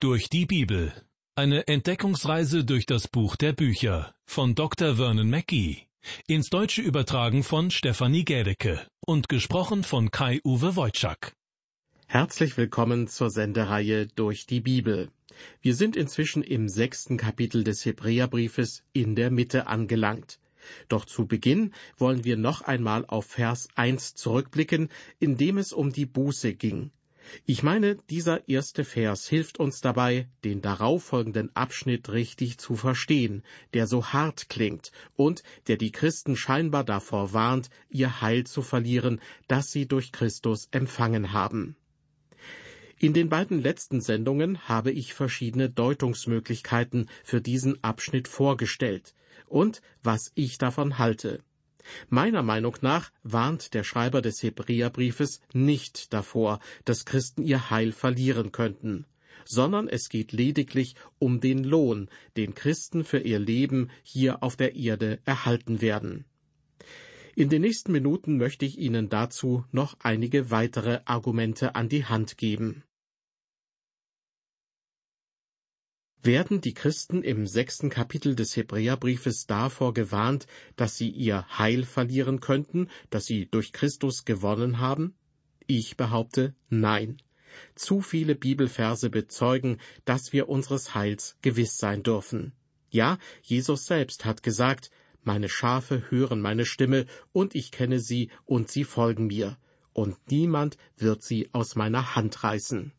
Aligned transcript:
Durch 0.00 0.28
die 0.30 0.46
Bibel. 0.46 0.92
Eine 1.34 1.66
Entdeckungsreise 1.66 2.64
durch 2.64 2.86
das 2.86 3.08
Buch 3.08 3.34
der 3.34 3.52
Bücher 3.52 4.14
von 4.26 4.54
Dr. 4.54 4.94
Vernon 4.94 5.28
Mackey. 5.28 5.88
Ins 6.28 6.50
Deutsche 6.50 6.82
übertragen 6.82 7.42
von 7.42 7.72
Stefanie 7.72 8.24
Gädecke 8.24 8.86
und 9.04 9.28
gesprochen 9.28 9.82
von 9.82 10.12
Kai-Uwe 10.12 10.76
Wojczak. 10.76 11.32
Herzlich 12.06 12.56
willkommen 12.56 13.08
zur 13.08 13.30
Sendereihe 13.30 14.06
Durch 14.06 14.46
die 14.46 14.60
Bibel. 14.60 15.10
Wir 15.62 15.74
sind 15.74 15.96
inzwischen 15.96 16.44
im 16.44 16.68
sechsten 16.68 17.16
Kapitel 17.16 17.64
des 17.64 17.84
Hebräerbriefes 17.84 18.84
in 18.92 19.16
der 19.16 19.32
Mitte 19.32 19.66
angelangt. 19.66 20.38
Doch 20.88 21.06
zu 21.06 21.26
Beginn 21.26 21.74
wollen 21.96 22.22
wir 22.22 22.36
noch 22.36 22.60
einmal 22.60 23.04
auf 23.04 23.26
Vers 23.26 23.66
1 23.74 24.14
zurückblicken, 24.14 24.90
in 25.18 25.36
dem 25.36 25.58
es 25.58 25.72
um 25.72 25.92
die 25.92 26.06
Buße 26.06 26.54
ging. 26.54 26.92
Ich 27.44 27.62
meine, 27.62 27.96
dieser 28.10 28.48
erste 28.48 28.84
Vers 28.84 29.28
hilft 29.28 29.58
uns 29.58 29.80
dabei, 29.80 30.28
den 30.44 30.60
darauffolgenden 30.60 31.54
Abschnitt 31.54 32.10
richtig 32.10 32.58
zu 32.58 32.74
verstehen, 32.76 33.42
der 33.74 33.86
so 33.86 34.06
hart 34.06 34.48
klingt 34.48 34.92
und 35.14 35.42
der 35.66 35.76
die 35.76 35.92
Christen 35.92 36.36
scheinbar 36.36 36.84
davor 36.84 37.32
warnt, 37.32 37.70
ihr 37.90 38.20
Heil 38.20 38.44
zu 38.44 38.62
verlieren, 38.62 39.20
das 39.46 39.70
sie 39.72 39.86
durch 39.86 40.12
Christus 40.12 40.68
empfangen 40.70 41.32
haben. 41.32 41.76
In 43.00 43.12
den 43.12 43.28
beiden 43.28 43.62
letzten 43.62 44.00
Sendungen 44.00 44.68
habe 44.68 44.90
ich 44.90 45.14
verschiedene 45.14 45.70
Deutungsmöglichkeiten 45.70 47.08
für 47.22 47.40
diesen 47.40 47.82
Abschnitt 47.84 48.26
vorgestellt 48.26 49.14
und 49.46 49.82
was 50.02 50.32
ich 50.34 50.58
davon 50.58 50.98
halte. 50.98 51.44
Meiner 52.08 52.42
Meinung 52.42 52.76
nach 52.80 53.10
warnt 53.22 53.74
der 53.74 53.84
Schreiber 53.84 54.22
des 54.22 54.42
Hebräerbriefes 54.42 55.40
nicht 55.52 56.12
davor, 56.12 56.60
dass 56.84 57.04
Christen 57.04 57.42
ihr 57.42 57.70
Heil 57.70 57.92
verlieren 57.92 58.52
könnten, 58.52 59.06
sondern 59.44 59.88
es 59.88 60.08
geht 60.08 60.32
lediglich 60.32 60.94
um 61.18 61.40
den 61.40 61.64
Lohn, 61.64 62.08
den 62.36 62.54
Christen 62.54 63.04
für 63.04 63.18
ihr 63.18 63.38
Leben 63.38 63.90
hier 64.02 64.42
auf 64.42 64.56
der 64.56 64.76
Erde 64.76 65.20
erhalten 65.24 65.80
werden. 65.80 66.24
In 67.34 67.48
den 67.48 67.62
nächsten 67.62 67.92
Minuten 67.92 68.36
möchte 68.36 68.64
ich 68.64 68.78
Ihnen 68.78 69.08
dazu 69.08 69.64
noch 69.70 69.96
einige 70.00 70.50
weitere 70.50 71.00
Argumente 71.04 71.76
an 71.76 71.88
die 71.88 72.04
Hand 72.04 72.36
geben. 72.36 72.82
Werden 76.28 76.60
die 76.60 76.74
Christen 76.74 77.22
im 77.22 77.46
sechsten 77.46 77.88
Kapitel 77.88 78.36
des 78.36 78.54
Hebräerbriefes 78.54 79.46
davor 79.46 79.94
gewarnt, 79.94 80.46
dass 80.76 80.94
sie 80.94 81.08
ihr 81.08 81.46
Heil 81.56 81.84
verlieren 81.84 82.40
könnten, 82.40 82.90
das 83.08 83.24
sie 83.24 83.46
durch 83.46 83.72
Christus 83.72 84.26
gewonnen 84.26 84.78
haben? 84.78 85.14
Ich 85.66 85.96
behaupte 85.96 86.54
nein. 86.68 87.16
Zu 87.74 88.02
viele 88.02 88.34
Bibelverse 88.34 89.08
bezeugen, 89.08 89.78
dass 90.04 90.34
wir 90.34 90.50
unseres 90.50 90.94
Heils 90.94 91.38
gewiss 91.40 91.78
sein 91.78 92.02
dürfen. 92.02 92.52
Ja, 92.90 93.16
Jesus 93.42 93.86
selbst 93.86 94.26
hat 94.26 94.42
gesagt, 94.42 94.90
meine 95.22 95.48
Schafe 95.48 96.10
hören 96.10 96.42
meine 96.42 96.66
Stimme, 96.66 97.06
und 97.32 97.54
ich 97.54 97.70
kenne 97.70 98.00
sie, 98.00 98.30
und 98.44 98.70
sie 98.70 98.84
folgen 98.84 99.28
mir, 99.28 99.56
und 99.94 100.18
niemand 100.30 100.76
wird 100.98 101.22
sie 101.22 101.48
aus 101.52 101.74
meiner 101.74 102.16
Hand 102.16 102.44
reißen. 102.44 102.92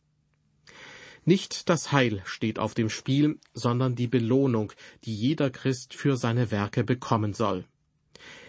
Nicht 1.30 1.68
das 1.68 1.92
Heil 1.92 2.22
steht 2.24 2.58
auf 2.58 2.74
dem 2.74 2.90
Spiel, 2.90 3.38
sondern 3.54 3.94
die 3.94 4.08
Belohnung, 4.08 4.72
die 5.04 5.14
jeder 5.14 5.48
Christ 5.48 5.94
für 5.94 6.16
seine 6.16 6.50
Werke 6.50 6.82
bekommen 6.82 7.34
soll. 7.34 7.66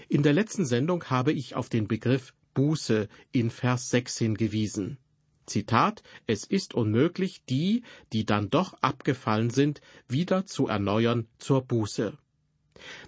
In 0.10 0.24
der 0.24 0.34
letzten 0.34 0.66
Sendung 0.66 1.04
habe 1.04 1.32
ich 1.32 1.54
auf 1.54 1.70
den 1.70 1.88
Begriff 1.88 2.34
Buße 2.56 3.08
in 3.32 3.52
Vers 3.52 3.90
6 3.90 4.18
hingewiesen. 4.18 4.98
Zitat, 5.46 6.02
es 6.26 6.44
ist 6.44 6.74
unmöglich, 6.74 7.44
die, 7.48 7.84
die 8.14 8.26
dann 8.26 8.50
doch 8.50 8.74
abgefallen 8.82 9.52
sind, 9.52 9.80
wieder 10.08 10.48
zu 10.48 10.66
erneuern 10.66 11.28
zur 11.38 11.62
Buße. 11.62 12.18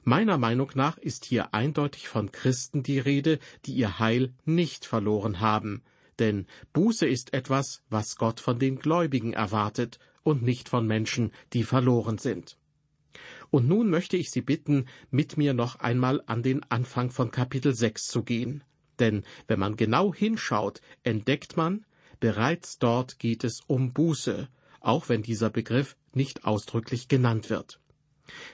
Meiner 0.03 0.37
Meinung 0.37 0.69
nach 0.75 0.99
ist 0.99 1.25
hier 1.25 1.55
eindeutig 1.55 2.09
von 2.09 2.31
Christen 2.31 2.83
die 2.83 2.99
Rede, 2.99 3.39
die 3.65 3.73
ihr 3.73 3.97
Heil 3.97 4.35
nicht 4.45 4.85
verloren 4.85 5.39
haben, 5.39 5.81
denn 6.19 6.47
Buße 6.73 7.07
ist 7.07 7.33
etwas, 7.33 7.81
was 7.89 8.15
Gott 8.15 8.39
von 8.39 8.59
den 8.59 8.77
Gläubigen 8.77 9.33
erwartet 9.33 9.99
und 10.23 10.41
nicht 10.41 10.69
von 10.69 10.87
Menschen, 10.87 11.31
die 11.53 11.63
verloren 11.63 12.17
sind. 12.17 12.57
Und 13.51 13.67
nun 13.67 13.89
möchte 13.89 14.17
ich 14.17 14.31
Sie 14.31 14.41
bitten, 14.41 14.87
mit 15.11 15.37
mir 15.37 15.53
noch 15.53 15.75
einmal 15.75 16.23
an 16.25 16.41
den 16.41 16.63
Anfang 16.71 17.11
von 17.11 17.29
Kapitel 17.29 17.75
6 17.75 18.07
zu 18.07 18.23
gehen. 18.23 18.63
Denn 18.99 19.23
wenn 19.47 19.59
man 19.59 19.75
genau 19.75 20.13
hinschaut, 20.13 20.81
entdeckt 21.03 21.57
man, 21.57 21.85
bereits 22.19 22.79
dort 22.79 23.19
geht 23.19 23.43
es 23.43 23.61
um 23.67 23.93
Buße, 23.93 24.49
auch 24.79 25.09
wenn 25.09 25.21
dieser 25.21 25.49
Begriff 25.49 25.95
nicht 26.13 26.45
ausdrücklich 26.45 27.07
genannt 27.07 27.49
wird. 27.49 27.79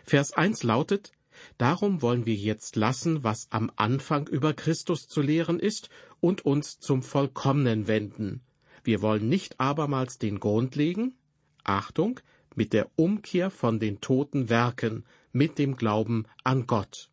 Vers 0.04 0.34
1 0.34 0.64
lautet, 0.64 1.12
Darum 1.58 2.02
wollen 2.02 2.26
wir 2.26 2.36
jetzt 2.36 2.76
lassen, 2.76 3.24
was 3.24 3.48
am 3.52 3.72
Anfang 3.76 4.28
über 4.28 4.54
Christus 4.54 5.08
zu 5.08 5.22
lehren 5.22 5.60
ist, 5.60 5.90
und 6.20 6.46
uns 6.46 6.80
zum 6.80 7.04
Vollkommenen 7.04 7.88
wenden. 7.88 8.42
Wir 8.84 9.02
wollen 9.02 9.30
nicht 9.30 9.60
abermals 9.60 10.18
den 10.18 10.40
Grund 10.40 10.76
legen, 10.76 11.16
Achtung, 11.64 12.20
mit 12.56 12.74
der 12.74 12.90
Umkehr 12.96 13.52
von 13.52 13.80
den 13.80 14.02
toten 14.02 14.50
Werken, 14.50 15.06
mit 15.32 15.58
dem 15.58 15.76
Glauben 15.76 16.26
an 16.44 16.68
Gott. 16.68 17.10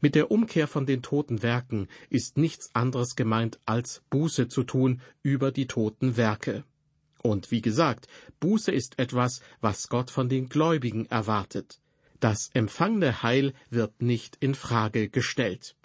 Mit 0.00 0.14
der 0.14 0.30
Umkehr 0.30 0.68
von 0.68 0.84
den 0.84 1.02
toten 1.02 1.42
Werken 1.42 1.88
ist 2.10 2.36
nichts 2.36 2.74
anderes 2.74 3.16
gemeint, 3.16 3.58
als 3.64 4.02
Buße 4.10 4.48
zu 4.48 4.62
tun 4.62 5.00
über 5.22 5.52
die 5.52 5.66
toten 5.66 6.16
Werke. 6.16 6.64
Und 7.22 7.50
wie 7.50 7.62
gesagt, 7.62 8.06
Buße 8.40 8.70
ist 8.70 8.98
etwas, 8.98 9.40
was 9.60 9.88
Gott 9.88 10.10
von 10.10 10.28
den 10.28 10.48
Gläubigen 10.48 11.06
erwartet. 11.06 11.80
Das 12.28 12.50
empfangene 12.54 13.22
Heil 13.22 13.52
wird 13.70 14.02
nicht 14.02 14.36
in 14.40 14.56
Frage 14.56 15.08
gestellt. 15.08 15.76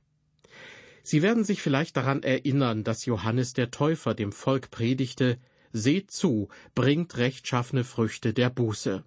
Sie 1.04 1.22
werden 1.22 1.44
sich 1.44 1.62
vielleicht 1.62 1.96
daran 1.96 2.24
erinnern, 2.24 2.84
dass 2.84 3.06
Johannes 3.06 3.54
der 3.54 3.70
Täufer 3.70 4.16
dem 4.16 4.32
Volk 4.32 4.72
predigte, 4.72 5.38
Seht 5.72 6.10
zu, 6.10 6.50
bringt 6.74 7.16
rechtschaffene 7.18 7.84
Früchte 7.84 8.34
der 8.34 8.50
Buße. 8.50 9.04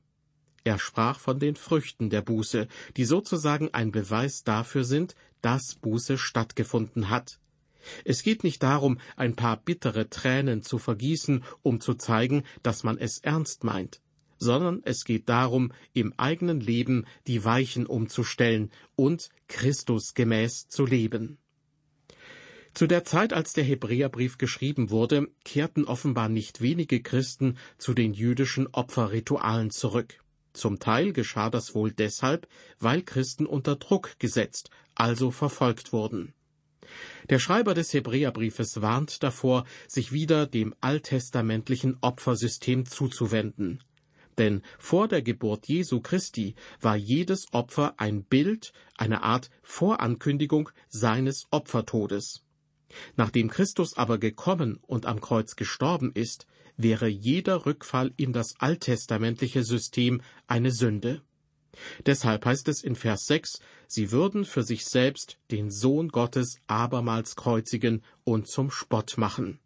Er 0.62 0.78
sprach 0.78 1.18
von 1.18 1.40
den 1.40 1.56
Früchten 1.56 2.08
der 2.08 2.22
Buße, 2.22 2.68
die 2.96 3.04
sozusagen 3.04 3.74
ein 3.74 3.90
Beweis 3.90 4.44
dafür 4.44 4.84
sind, 4.84 5.16
dass 5.40 5.74
Buße 5.74 6.18
stattgefunden 6.18 7.10
hat. 7.10 7.40
Es 8.04 8.22
geht 8.22 8.44
nicht 8.44 8.62
darum, 8.62 9.00
ein 9.16 9.34
paar 9.34 9.56
bittere 9.56 10.08
Tränen 10.08 10.62
zu 10.62 10.78
vergießen, 10.78 11.42
um 11.62 11.80
zu 11.80 11.94
zeigen, 11.94 12.44
dass 12.62 12.84
man 12.84 12.96
es 12.96 13.18
ernst 13.18 13.64
meint 13.64 14.03
sondern 14.44 14.82
es 14.84 15.04
geht 15.04 15.28
darum, 15.28 15.72
im 15.94 16.12
eigenen 16.18 16.60
Leben 16.60 17.06
die 17.26 17.44
Weichen 17.44 17.86
umzustellen 17.86 18.70
und 18.94 19.30
Christus 19.48 20.14
gemäß 20.14 20.68
zu 20.68 20.86
leben. 20.86 21.38
Zu 22.74 22.86
der 22.86 23.04
Zeit, 23.04 23.32
als 23.32 23.52
der 23.52 23.64
Hebräerbrief 23.64 24.36
geschrieben 24.36 24.90
wurde, 24.90 25.28
kehrten 25.44 25.84
offenbar 25.84 26.28
nicht 26.28 26.60
wenige 26.60 27.00
Christen 27.02 27.56
zu 27.78 27.94
den 27.94 28.12
jüdischen 28.12 28.66
Opferritualen 28.72 29.70
zurück. 29.70 30.18
Zum 30.52 30.78
Teil 30.78 31.12
geschah 31.12 31.50
das 31.50 31.74
wohl 31.74 31.92
deshalb, 31.92 32.48
weil 32.78 33.02
Christen 33.02 33.46
unter 33.46 33.76
Druck 33.76 34.18
gesetzt, 34.18 34.70
also 34.94 35.30
verfolgt 35.30 35.92
wurden. 35.92 36.34
Der 37.30 37.38
Schreiber 37.38 37.74
des 37.74 37.92
Hebräerbriefes 37.92 38.82
warnt 38.82 39.22
davor, 39.22 39.64
sich 39.88 40.12
wieder 40.12 40.46
dem 40.46 40.74
alttestamentlichen 40.80 41.96
Opfersystem 42.00 42.86
zuzuwenden. 42.86 43.82
Denn 44.38 44.62
vor 44.78 45.08
der 45.08 45.22
Geburt 45.22 45.66
Jesu 45.68 46.00
Christi 46.00 46.54
war 46.80 46.96
jedes 46.96 47.52
Opfer 47.52 47.94
ein 47.98 48.24
Bild, 48.24 48.72
eine 48.96 49.22
Art 49.22 49.50
Vorankündigung 49.62 50.70
seines 50.88 51.46
Opfertodes. 51.50 52.44
Nachdem 53.16 53.48
Christus 53.48 53.96
aber 53.96 54.18
gekommen 54.18 54.78
und 54.82 55.06
am 55.06 55.20
Kreuz 55.20 55.56
gestorben 55.56 56.12
ist, 56.14 56.46
wäre 56.76 57.08
jeder 57.08 57.66
Rückfall 57.66 58.12
in 58.16 58.32
das 58.32 58.54
alttestamentliche 58.58 59.64
System 59.64 60.20
eine 60.46 60.70
Sünde. 60.70 61.22
Deshalb 62.06 62.44
heißt 62.44 62.68
es 62.68 62.82
in 62.82 62.94
Vers 62.94 63.26
6, 63.26 63.60
sie 63.88 64.12
würden 64.12 64.44
für 64.44 64.62
sich 64.62 64.84
selbst 64.84 65.38
den 65.50 65.70
Sohn 65.70 66.08
Gottes 66.08 66.60
abermals 66.66 67.36
kreuzigen 67.36 68.02
und 68.22 68.46
zum 68.48 68.70
Spott 68.70 69.18
machen. 69.18 69.58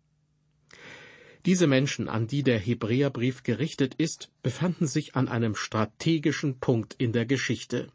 Diese 1.48 1.66
Menschen, 1.66 2.10
an 2.10 2.26
die 2.26 2.42
der 2.42 2.58
Hebräerbrief 2.58 3.42
gerichtet 3.42 3.94
ist, 3.94 4.30
befanden 4.42 4.86
sich 4.86 5.16
an 5.16 5.28
einem 5.28 5.54
strategischen 5.54 6.60
Punkt 6.60 6.94
in 6.98 7.10
der 7.12 7.24
Geschichte. 7.24 7.90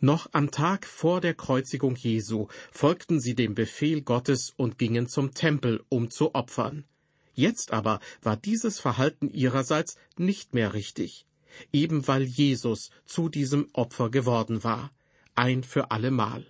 Noch 0.00 0.28
am 0.32 0.50
Tag 0.50 0.84
vor 0.84 1.22
der 1.22 1.32
Kreuzigung 1.32 1.96
Jesu 1.96 2.48
folgten 2.70 3.20
sie 3.20 3.34
dem 3.34 3.54
Befehl 3.54 4.02
Gottes 4.02 4.52
und 4.58 4.76
gingen 4.76 5.08
zum 5.08 5.32
Tempel, 5.32 5.82
um 5.88 6.10
zu 6.10 6.34
opfern. 6.34 6.84
Jetzt 7.32 7.72
aber 7.72 8.00
war 8.20 8.36
dieses 8.36 8.80
Verhalten 8.80 9.30
ihrerseits 9.30 9.96
nicht 10.18 10.52
mehr 10.52 10.74
richtig, 10.74 11.24
eben 11.72 12.06
weil 12.06 12.24
Jesus 12.24 12.90
zu 13.06 13.30
diesem 13.30 13.70
Opfer 13.72 14.10
geworden 14.10 14.62
war, 14.62 14.92
ein 15.34 15.62
für 15.64 15.90
allemal. 15.90 16.44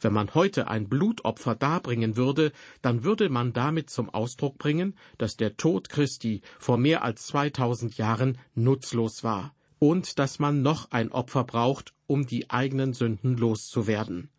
Wenn 0.00 0.12
man 0.12 0.34
heute 0.34 0.68
ein 0.68 0.88
Blutopfer 0.88 1.54
darbringen 1.54 2.16
würde, 2.16 2.52
dann 2.82 3.04
würde 3.04 3.28
man 3.28 3.52
damit 3.52 3.90
zum 3.90 4.10
Ausdruck 4.10 4.58
bringen, 4.58 4.94
dass 5.18 5.36
der 5.36 5.56
Tod 5.56 5.88
Christi 5.88 6.42
vor 6.58 6.78
mehr 6.78 7.02
als 7.02 7.26
2000 7.26 7.96
Jahren 7.96 8.38
nutzlos 8.54 9.24
war 9.24 9.54
und 9.78 10.18
dass 10.18 10.38
man 10.38 10.62
noch 10.62 10.90
ein 10.90 11.12
Opfer 11.12 11.44
braucht, 11.44 11.94
um 12.06 12.26
die 12.26 12.50
eigenen 12.50 12.92
Sünden 12.92 13.36
loszuwerden. 13.36 14.30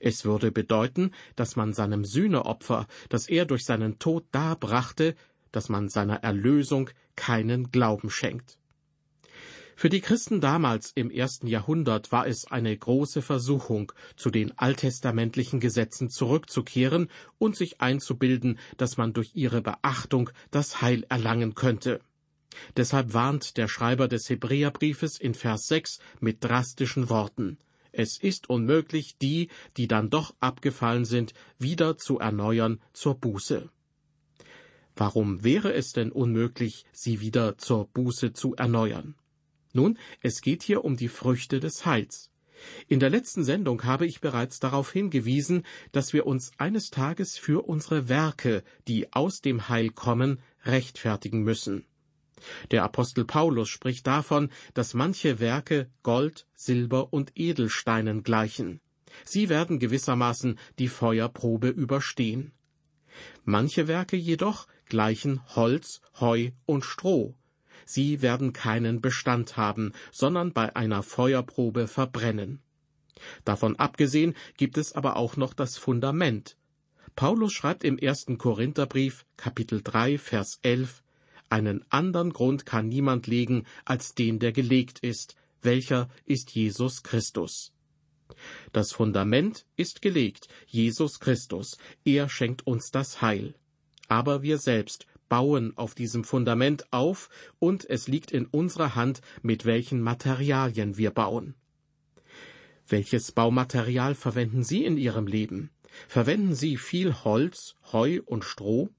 Es 0.00 0.24
würde 0.24 0.50
bedeuten, 0.50 1.12
dass 1.36 1.56
man 1.56 1.72
seinem 1.72 2.04
Sühneopfer, 2.04 2.86
das 3.08 3.28
er 3.28 3.46
durch 3.46 3.64
seinen 3.64 3.98
Tod 3.98 4.24
darbrachte, 4.32 5.14
dass 5.52 5.68
man 5.68 5.88
seiner 5.88 6.22
Erlösung 6.22 6.90
keinen 7.14 7.70
Glauben 7.70 8.10
schenkt. 8.10 8.58
Für 9.78 9.90
die 9.90 10.00
Christen 10.00 10.40
damals 10.40 10.90
im 10.94 11.10
ersten 11.10 11.46
Jahrhundert 11.46 12.10
war 12.10 12.26
es 12.26 12.50
eine 12.50 12.74
große 12.74 13.20
Versuchung, 13.20 13.92
zu 14.16 14.30
den 14.30 14.56
alttestamentlichen 14.56 15.60
Gesetzen 15.60 16.08
zurückzukehren 16.08 17.10
und 17.36 17.56
sich 17.56 17.82
einzubilden, 17.82 18.58
dass 18.78 18.96
man 18.96 19.12
durch 19.12 19.32
ihre 19.34 19.60
Beachtung 19.60 20.30
das 20.50 20.80
Heil 20.80 21.04
erlangen 21.10 21.54
könnte. 21.54 22.00
Deshalb 22.74 23.12
warnt 23.12 23.58
der 23.58 23.68
Schreiber 23.68 24.08
des 24.08 24.30
Hebräerbriefes 24.30 25.20
in 25.20 25.34
Vers 25.34 25.66
6 25.66 25.98
mit 26.20 26.42
drastischen 26.42 27.10
Worten. 27.10 27.58
Es 27.92 28.16
ist 28.16 28.48
unmöglich, 28.48 29.18
die, 29.18 29.50
die 29.76 29.88
dann 29.88 30.08
doch 30.08 30.34
abgefallen 30.40 31.04
sind, 31.04 31.34
wieder 31.58 31.98
zu 31.98 32.18
erneuern 32.18 32.80
zur 32.94 33.16
Buße. 33.16 33.68
Warum 34.94 35.44
wäre 35.44 35.74
es 35.74 35.92
denn 35.92 36.12
unmöglich, 36.12 36.86
sie 36.92 37.20
wieder 37.20 37.58
zur 37.58 37.88
Buße 37.88 38.32
zu 38.32 38.54
erneuern? 38.54 39.16
Nun, 39.76 39.98
es 40.22 40.40
geht 40.40 40.62
hier 40.62 40.86
um 40.86 40.96
die 40.96 41.08
Früchte 41.08 41.60
des 41.60 41.84
Heils. 41.84 42.30
In 42.88 42.98
der 42.98 43.10
letzten 43.10 43.44
Sendung 43.44 43.84
habe 43.84 44.06
ich 44.06 44.22
bereits 44.22 44.58
darauf 44.58 44.90
hingewiesen, 44.90 45.64
dass 45.92 46.14
wir 46.14 46.26
uns 46.26 46.52
eines 46.56 46.88
Tages 46.88 47.36
für 47.36 47.68
unsere 47.68 48.08
Werke, 48.08 48.64
die 48.88 49.12
aus 49.12 49.42
dem 49.42 49.68
Heil 49.68 49.90
kommen, 49.90 50.40
rechtfertigen 50.64 51.42
müssen. 51.42 51.84
Der 52.70 52.84
Apostel 52.84 53.26
Paulus 53.26 53.68
spricht 53.68 54.06
davon, 54.06 54.48
dass 54.72 54.94
manche 54.94 55.40
Werke 55.40 55.90
Gold, 56.02 56.46
Silber 56.54 57.12
und 57.12 57.32
Edelsteinen 57.34 58.22
gleichen. 58.22 58.80
Sie 59.26 59.50
werden 59.50 59.78
gewissermaßen 59.78 60.58
die 60.78 60.88
Feuerprobe 60.88 61.68
überstehen. 61.68 62.52
Manche 63.44 63.88
Werke 63.88 64.16
jedoch 64.16 64.68
gleichen 64.86 65.42
Holz, 65.54 66.00
Heu 66.18 66.52
und 66.64 66.84
Stroh, 66.86 67.34
sie 67.86 68.20
werden 68.20 68.52
keinen 68.52 69.00
Bestand 69.00 69.56
haben, 69.56 69.92
sondern 70.12 70.52
bei 70.52 70.76
einer 70.76 71.02
Feuerprobe 71.02 71.88
verbrennen. 71.88 72.60
Davon 73.46 73.76
abgesehen 73.76 74.34
gibt 74.58 74.76
es 74.76 74.92
aber 74.92 75.16
auch 75.16 75.38
noch 75.38 75.54
das 75.54 75.78
Fundament. 75.78 76.58
Paulus 77.14 77.54
schreibt 77.54 77.82
im 77.82 77.96
ersten 77.96 78.36
Korintherbrief, 78.36 79.24
Kapitel 79.38 79.80
3, 79.82 80.18
Vers 80.18 80.58
11, 80.60 81.02
einen 81.48 81.84
anderen 81.90 82.32
Grund 82.32 82.66
kann 82.66 82.88
niemand 82.88 83.26
legen 83.26 83.64
als 83.84 84.14
den, 84.14 84.38
der 84.38 84.52
gelegt 84.52 84.98
ist, 84.98 85.36
welcher 85.62 86.08
ist 86.24 86.50
Jesus 86.50 87.02
Christus. 87.02 87.72
Das 88.72 88.92
Fundament 88.92 89.64
ist 89.76 90.02
gelegt, 90.02 90.48
Jesus 90.66 91.20
Christus, 91.20 91.78
er 92.04 92.28
schenkt 92.28 92.66
uns 92.66 92.90
das 92.90 93.22
Heil. 93.22 93.54
Aber 94.08 94.42
wir 94.42 94.58
selbst 94.58 95.06
bauen 95.28 95.72
auf 95.76 95.94
diesem 95.94 96.24
Fundament 96.24 96.92
auf, 96.92 97.28
und 97.58 97.88
es 97.88 98.08
liegt 98.08 98.32
in 98.32 98.46
unserer 98.46 98.94
Hand, 98.94 99.20
mit 99.42 99.64
welchen 99.64 100.00
Materialien 100.00 100.96
wir 100.96 101.10
bauen. 101.10 101.54
Welches 102.88 103.32
Baumaterial 103.32 104.14
verwenden 104.14 104.62
Sie 104.62 104.84
in 104.84 104.96
Ihrem 104.96 105.26
Leben? 105.26 105.70
Verwenden 106.08 106.54
Sie 106.54 106.76
viel 106.76 107.14
Holz, 107.24 107.74
Heu 107.92 108.20
und 108.24 108.44
Stroh? 108.44 108.90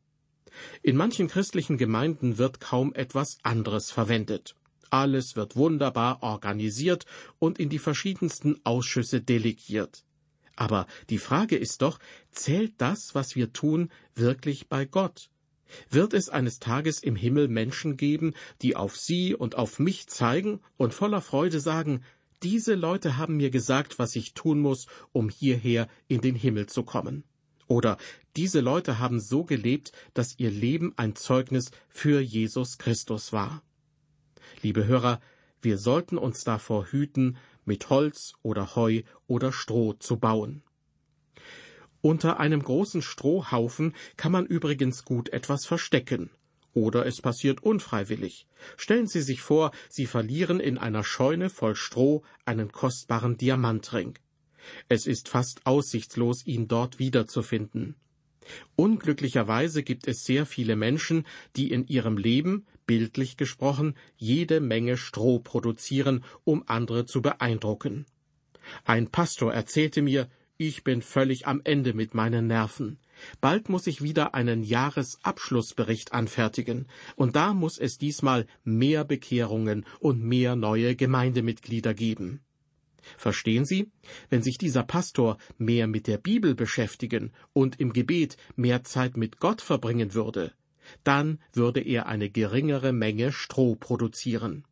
In 0.81 0.97
manchen 0.97 1.27
christlichen 1.27 1.77
Gemeinden 1.77 2.38
wird 2.38 2.59
kaum 2.59 2.94
etwas 2.94 3.38
anderes 3.44 3.91
verwendet. 3.91 4.56
Alles 4.89 5.35
wird 5.35 5.56
wunderbar 5.56 6.23
organisiert 6.23 7.06
und 7.39 7.59
in 7.59 7.69
die 7.69 7.80
verschiedensten 7.80 8.59
Ausschüsse 8.63 9.21
delegiert. 9.21 10.03
Aber 10.56 10.88
die 11.09 11.19
Frage 11.19 11.56
ist 11.56 11.81
doch, 11.81 12.00
zählt 12.31 12.73
das, 12.80 13.13
was 13.13 13.35
wir 13.35 13.53
tun, 13.53 13.91
wirklich 14.15 14.68
bei 14.68 14.85
Gott? 14.85 15.30
Wird 15.90 16.14
es 16.14 16.30
eines 16.30 16.60
Tages 16.60 17.02
im 17.02 17.16
Himmel 17.16 17.48
Menschen 17.48 17.98
geben, 17.98 18.34
die 18.62 18.75
auf 18.75 18.96
Sie 18.96 19.36
und 19.36 19.56
auf 19.56 19.80
mich 19.80 20.08
zeigen 20.08 20.60
und 20.78 20.94
voller 20.94 21.22
Freude 21.22 21.60
sagen, 21.60 22.02
diese 22.44 22.75
Leute 22.75 23.18
haben 23.18 23.38
mir 23.38 23.50
gesagt, 23.50 23.98
was 23.98 24.16
ich 24.16 24.34
tun 24.34 24.60
muss, 24.60 24.88
um 25.12 25.30
hierher 25.30 25.88
in 26.08 26.22
den 26.22 26.36
Himmel 26.36 26.68
zu 26.68 26.84
kommen. 26.84 27.24
Oder 27.68 27.98
diese 28.36 28.62
Leute 28.62 29.00
haben 29.00 29.19
so 29.19 29.44
gelebt, 29.44 29.92
dass 30.14 30.38
ihr 30.38 30.52
Leben 30.52 30.94
ein 30.98 31.16
Zeugnis 31.16 31.72
für 31.90 32.22
Jesus 32.22 32.78
Christus 32.78 33.34
war. 33.34 33.64
Liebe 34.62 34.86
Hörer, 34.86 35.19
wir 35.62 35.78
sollten 35.78 36.18
uns 36.18 36.44
davor 36.44 36.86
hüten, 36.86 37.38
mit 37.66 37.90
Holz 37.90 38.34
oder 38.44 38.75
Heu 38.75 39.02
oder 39.25 39.52
Stroh 39.52 39.94
zu 39.94 40.18
bauen. 40.18 40.64
Unter 42.07 42.39
einem 42.39 42.63
großen 42.63 43.01
Strohhaufen 43.01 43.94
kann 44.15 44.31
man 44.31 44.45
übrigens 44.45 45.04
gut 45.04 45.27
etwas 45.33 45.65
verstecken. 45.65 46.30
Oder 46.74 47.06
es 47.06 47.19
passiert 47.19 47.62
unfreiwillig. 47.62 48.48
Stellen 48.77 49.07
Sie 49.07 49.19
sich 49.19 49.42
vor, 49.42 49.71
Sie 49.89 50.06
verlieren 50.06 50.62
in 50.62 50.77
einer 50.77 51.04
Scheune 51.04 51.50
voll 51.50 51.75
Stroh 51.75 52.24
einen 52.45 52.71
kostbaren 52.71 53.36
Diamantring. 53.36 54.18
Es 54.88 55.06
ist 55.06 55.27
fast 55.27 55.65
aussichtslos, 55.65 56.45
ihn 56.45 56.69
dort 56.69 56.98
wiederzufinden. 56.98 57.95
Unglücklicherweise 58.77 59.83
gibt 59.83 60.07
es 60.07 60.24
sehr 60.24 60.45
viele 60.45 60.77
Menschen, 60.77 61.25
die 61.57 61.71
in 61.71 61.88
ihrem 61.88 62.15
Leben, 62.15 62.65
bildlich 62.86 63.36
gesprochen, 63.36 63.95
jede 64.15 64.62
Menge 64.62 64.95
Stroh 64.95 65.39
produzieren, 65.39 66.24
um 66.45 66.63
andere 66.68 67.06
zu 67.06 67.21
beeindrucken. 67.21 68.06
Ein 68.86 69.09
Pastor 69.09 69.54
erzählte 69.54 70.01
mir, 70.01 70.30
ich 70.57 70.83
bin 70.83 71.01
völlig 71.01 71.45
am 71.48 71.62
Ende 71.63 71.94
mit 71.94 72.15
meinen 72.15 72.48
Nerven. 72.48 72.98
Bald 73.42 73.69
muss 73.69 73.86
ich 73.88 74.01
wieder 74.01 74.33
einen 74.33 74.63
Jahresabschlussbericht 74.63 76.13
anfertigen, 76.13 76.88
und 77.15 77.36
da 77.36 77.54
muss 77.54 77.77
es 77.77 77.98
diesmal 77.98 78.48
mehr 78.63 79.04
Bekehrungen 79.04 79.86
und 80.00 80.24
mehr 80.24 80.56
neue 80.56 80.95
Gemeindemitglieder 80.95 81.94
geben. 81.94 82.42
Verstehen 83.18 83.65
Sie, 83.65 83.92
wenn 84.30 84.42
sich 84.42 84.57
dieser 84.57 84.83
Pastor 84.83 85.38
mehr 85.57 85.88
mit 85.88 86.07
der 86.07 86.18
Bibel 86.18 86.56
beschäftigen 86.56 87.31
und 87.54 87.80
im 87.80 87.94
Gebet 87.94 88.36
mehr 88.56 88.83
Zeit 88.83 89.15
mit 89.15 89.39
Gott 89.39 89.62
verbringen 89.62 90.13
würde, 90.13 90.54
dann 91.04 91.39
würde 91.54 91.81
er 91.81 92.07
eine 92.07 92.30
geringere 92.30 92.94
Menge 92.94 93.31
Stroh 93.31 93.75
produzieren 93.75 94.65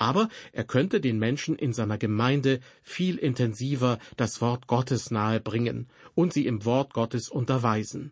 aber 0.00 0.30
er 0.52 0.64
könnte 0.64 0.98
den 0.98 1.18
Menschen 1.18 1.56
in 1.56 1.74
seiner 1.74 1.98
Gemeinde 1.98 2.60
viel 2.82 3.18
intensiver 3.18 3.98
das 4.16 4.40
Wort 4.40 4.66
Gottes 4.66 5.10
nahe 5.10 5.40
bringen 5.40 5.88
und 6.14 6.32
sie 6.32 6.46
im 6.46 6.64
Wort 6.64 6.94
Gottes 6.94 7.28
unterweisen. 7.28 8.10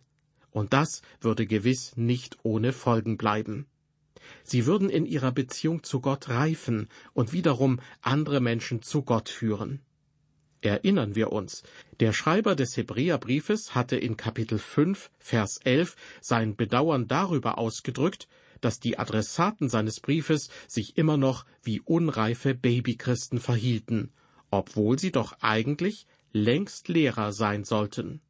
Und 0.51 0.75
das 0.75 1.01
würde 1.23 1.47
gewiss 1.47 1.97
nicht 1.97 2.37
ohne 2.43 2.75
Folgen 2.75 3.17
bleiben. 3.17 3.67
Sie 4.45 4.67
würden 4.67 4.91
in 4.91 5.07
ihrer 5.07 5.33
Beziehung 5.33 5.83
zu 5.83 6.03
Gott 6.03 6.29
reifen 6.29 6.89
und 7.15 7.33
wiederum 7.33 7.81
andere 8.03 8.41
Menschen 8.41 8.83
zu 8.83 9.03
Gott 9.03 9.31
führen. 9.31 9.81
Erinnern 10.61 11.15
wir 11.15 11.33
uns, 11.33 11.63
der 12.01 12.13
Schreiber 12.13 12.55
des 12.55 12.77
Hebräerbriefes 12.77 13.75
hatte 13.75 13.97
in 13.97 14.19
Kapitel 14.19 14.59
5, 14.59 15.11
Vers 15.19 15.59
11 15.65 15.97
sein 16.21 16.55
Bedauern 16.55 17.09
darüber 17.09 17.57
ausgedrückt, 17.57 18.29
dass 18.61 18.81
die 18.81 18.99
Adressaten 18.99 19.69
seines 19.69 20.01
Briefes 20.01 20.51
sich 20.67 20.97
immer 20.97 21.17
noch 21.17 21.45
wie 21.63 21.81
unreife 21.81 22.55
Babychristen 22.55 23.41
verhielten, 23.41 24.11
obwohl 24.51 24.99
sie 24.99 25.13
doch 25.13 25.35
eigentlich 25.41 26.07
längst 26.33 26.89
Lehrer 26.89 27.33
sein 27.33 27.65
sollten. 27.65 28.21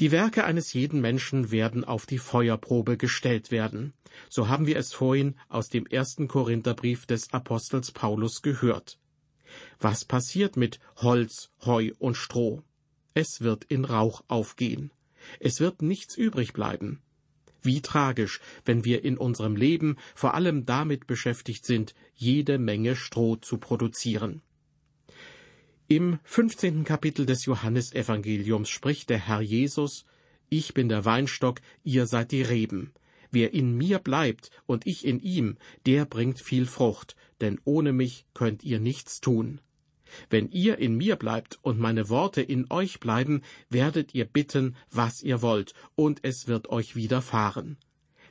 Die 0.00 0.10
Werke 0.10 0.44
eines 0.44 0.72
jeden 0.72 1.00
Menschen 1.00 1.52
werden 1.52 1.84
auf 1.84 2.04
die 2.04 2.18
Feuerprobe 2.18 2.96
gestellt 2.96 3.52
werden. 3.52 3.92
So 4.28 4.48
haben 4.48 4.66
wir 4.66 4.76
es 4.76 4.92
vorhin 4.92 5.36
aus 5.48 5.68
dem 5.68 5.86
ersten 5.86 6.26
Korintherbrief 6.26 7.06
des 7.06 7.32
Apostels 7.32 7.92
Paulus 7.92 8.42
gehört. 8.42 8.98
Was 9.78 10.04
passiert 10.04 10.56
mit 10.56 10.80
Holz, 10.96 11.50
Heu 11.64 11.92
und 11.98 12.16
Stroh? 12.16 12.62
Es 13.14 13.40
wird 13.40 13.64
in 13.64 13.84
Rauch 13.84 14.24
aufgehen. 14.26 14.90
Es 15.38 15.60
wird 15.60 15.80
nichts 15.80 16.16
übrig 16.16 16.52
bleiben. 16.52 17.00
Wie 17.64 17.80
tragisch, 17.80 18.40
wenn 18.66 18.84
wir 18.84 19.04
in 19.04 19.16
unserem 19.16 19.56
Leben 19.56 19.96
vor 20.14 20.34
allem 20.34 20.66
damit 20.66 21.06
beschäftigt 21.06 21.64
sind, 21.64 21.94
jede 22.14 22.58
Menge 22.58 22.94
Stroh 22.94 23.36
zu 23.36 23.56
produzieren. 23.56 24.42
Im 25.88 26.18
15. 26.24 26.84
Kapitel 26.84 27.24
des 27.24 27.46
Johannesevangeliums 27.46 28.68
spricht 28.68 29.08
der 29.08 29.18
Herr 29.18 29.40
Jesus, 29.40 30.04
Ich 30.50 30.74
bin 30.74 30.90
der 30.90 31.06
Weinstock, 31.06 31.62
ihr 31.82 32.06
seid 32.06 32.32
die 32.32 32.42
Reben. 32.42 32.92
Wer 33.30 33.54
in 33.54 33.76
mir 33.76 33.98
bleibt 33.98 34.50
und 34.66 34.86
ich 34.86 35.06
in 35.06 35.18
ihm, 35.18 35.56
der 35.86 36.04
bringt 36.04 36.40
viel 36.40 36.66
Frucht, 36.66 37.16
denn 37.40 37.58
ohne 37.64 37.94
mich 37.94 38.26
könnt 38.34 38.62
ihr 38.62 38.78
nichts 38.78 39.22
tun. 39.22 39.60
Wenn 40.30 40.48
ihr 40.50 40.78
in 40.78 40.96
mir 40.96 41.16
bleibt 41.16 41.58
und 41.62 41.78
meine 41.78 42.08
Worte 42.08 42.42
in 42.42 42.70
euch 42.70 43.00
bleiben, 43.00 43.42
werdet 43.70 44.14
ihr 44.14 44.24
bitten, 44.24 44.76
was 44.90 45.22
ihr 45.22 45.42
wollt, 45.42 45.74
und 45.94 46.20
es 46.22 46.48
wird 46.48 46.68
euch 46.68 46.96
widerfahren. 46.96 47.76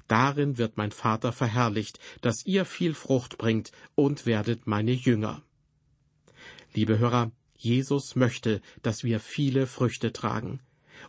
Darin 0.08 0.58
wird 0.58 0.78
mein 0.78 0.92
Vater 0.92 1.32
verherrlicht, 1.32 2.00
dass 2.22 2.46
ihr 2.46 2.66
viel 2.66 2.94
Frucht 2.94 3.38
bringt 3.38 3.72
und 3.96 4.26
werdet 4.26 4.68
meine 4.68 4.92
Jünger. 4.92 5.42
Liebe 6.74 7.00
Hörer, 7.00 7.32
Jesus 7.58 8.16
möchte, 8.16 8.62
dass 8.82 9.04
wir 9.04 9.20
viele 9.20 9.68
Früchte 9.68 10.12
tragen. 10.12 10.60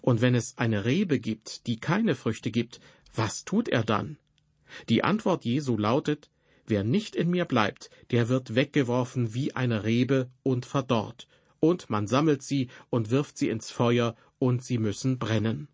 Und 0.01 0.21
wenn 0.21 0.35
es 0.35 0.57
eine 0.59 0.85
Rebe 0.85 1.19
gibt, 1.19 1.67
die 1.67 1.79
keine 1.79 2.15
Früchte 2.15 2.51
gibt, 2.51 2.81
was 3.15 3.45
tut 3.45 3.69
er 3.69 3.83
dann? 3.83 4.19
Die 4.89 5.05
Antwort 5.05 5.45
Jesu 5.45 5.77
lautet, 5.77 6.31
Wer 6.67 6.85
nicht 6.85 7.15
in 7.15 7.31
mir 7.31 7.45
bleibt, 7.45 7.91
der 8.11 8.29
wird 8.29 8.55
weggeworfen 8.55 9.35
wie 9.35 9.55
eine 9.55 9.85
Rebe 9.85 10.31
und 10.43 10.65
verdorrt, 10.65 11.29
und 11.61 11.91
man 11.91 12.07
sammelt 12.07 12.43
sie 12.43 12.69
und 12.91 13.11
wirft 13.11 13.37
sie 13.39 13.49
ins 13.49 13.71
Feuer, 13.71 14.17
und 14.39 14.63
sie 14.63 14.79
müssen 14.79 15.19
brennen. 15.19 15.69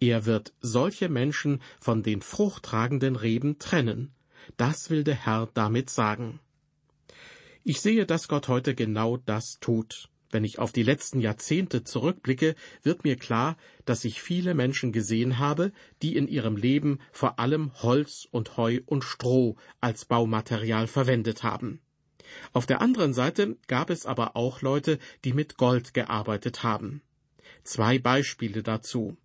Er 0.00 0.26
wird 0.26 0.54
solche 0.60 1.08
Menschen 1.08 1.60
von 1.80 2.02
den 2.02 2.22
fruchttragenden 2.22 3.16
Reben 3.16 3.58
trennen. 3.58 4.14
Das 4.56 4.90
will 4.90 5.04
der 5.04 5.26
Herr 5.26 5.48
damit 5.54 5.90
sagen. 5.90 6.40
Ich 7.64 7.80
sehe, 7.80 8.06
dass 8.06 8.28
Gott 8.28 8.48
heute 8.48 8.74
genau 8.74 9.16
das 9.16 9.58
tut. 9.60 10.08
Wenn 10.30 10.44
ich 10.44 10.58
auf 10.58 10.72
die 10.72 10.82
letzten 10.82 11.20
Jahrzehnte 11.20 11.84
zurückblicke, 11.84 12.54
wird 12.82 13.04
mir 13.04 13.16
klar, 13.16 13.56
dass 13.86 14.04
ich 14.04 14.20
viele 14.20 14.54
Menschen 14.54 14.92
gesehen 14.92 15.38
habe, 15.38 15.72
die 16.02 16.16
in 16.16 16.28
ihrem 16.28 16.56
Leben 16.56 16.98
vor 17.12 17.38
allem 17.38 17.72
Holz 17.82 18.28
und 18.30 18.56
Heu 18.58 18.80
und 18.84 19.04
Stroh 19.04 19.56
als 19.80 20.04
Baumaterial 20.04 20.86
verwendet 20.86 21.42
haben. 21.42 21.80
Auf 22.52 22.66
der 22.66 22.82
anderen 22.82 23.14
Seite 23.14 23.56
gab 23.68 23.88
es 23.88 24.04
aber 24.04 24.36
auch 24.36 24.60
Leute, 24.60 24.98
die 25.24 25.32
mit 25.32 25.56
Gold 25.56 25.94
gearbeitet 25.94 26.62
haben. 26.62 27.00
Zwei 27.64 27.98
Beispiele 27.98 28.62
dazu. 28.62 29.16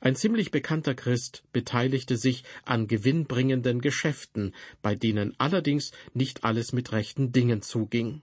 Ein 0.00 0.16
ziemlich 0.16 0.50
bekannter 0.50 0.94
Christ 0.94 1.44
beteiligte 1.52 2.16
sich 2.16 2.44
an 2.64 2.88
gewinnbringenden 2.88 3.80
Geschäften, 3.82 4.54
bei 4.80 4.94
denen 4.94 5.34
allerdings 5.38 5.92
nicht 6.14 6.42
alles 6.42 6.72
mit 6.72 6.92
rechten 6.92 7.32
Dingen 7.32 7.60
zuging. 7.60 8.22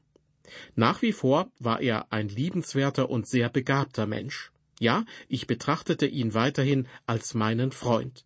Nach 0.75 1.01
wie 1.01 1.11
vor 1.11 1.51
war 1.59 1.81
er 1.81 2.11
ein 2.11 2.29
liebenswerter 2.29 3.09
und 3.09 3.27
sehr 3.27 3.49
begabter 3.49 4.05
Mensch. 4.05 4.51
Ja, 4.79 5.05
ich 5.27 5.47
betrachtete 5.47 6.05
ihn 6.05 6.33
weiterhin 6.33 6.87
als 7.05 7.33
meinen 7.33 7.71
Freund. 7.71 8.25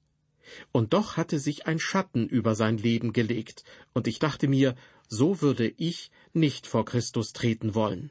Und 0.71 0.93
doch 0.93 1.15
hatte 1.15 1.39
sich 1.39 1.67
ein 1.67 1.79
Schatten 1.79 2.27
über 2.27 2.55
sein 2.55 2.77
Leben 2.77 3.13
gelegt, 3.13 3.63
und 3.93 4.07
ich 4.07 4.19
dachte 4.19 4.47
mir, 4.47 4.75
so 5.07 5.41
würde 5.41 5.67
ich 5.77 6.11
nicht 6.33 6.67
vor 6.67 6.85
Christus 6.85 7.33
treten 7.33 7.75
wollen. 7.75 8.09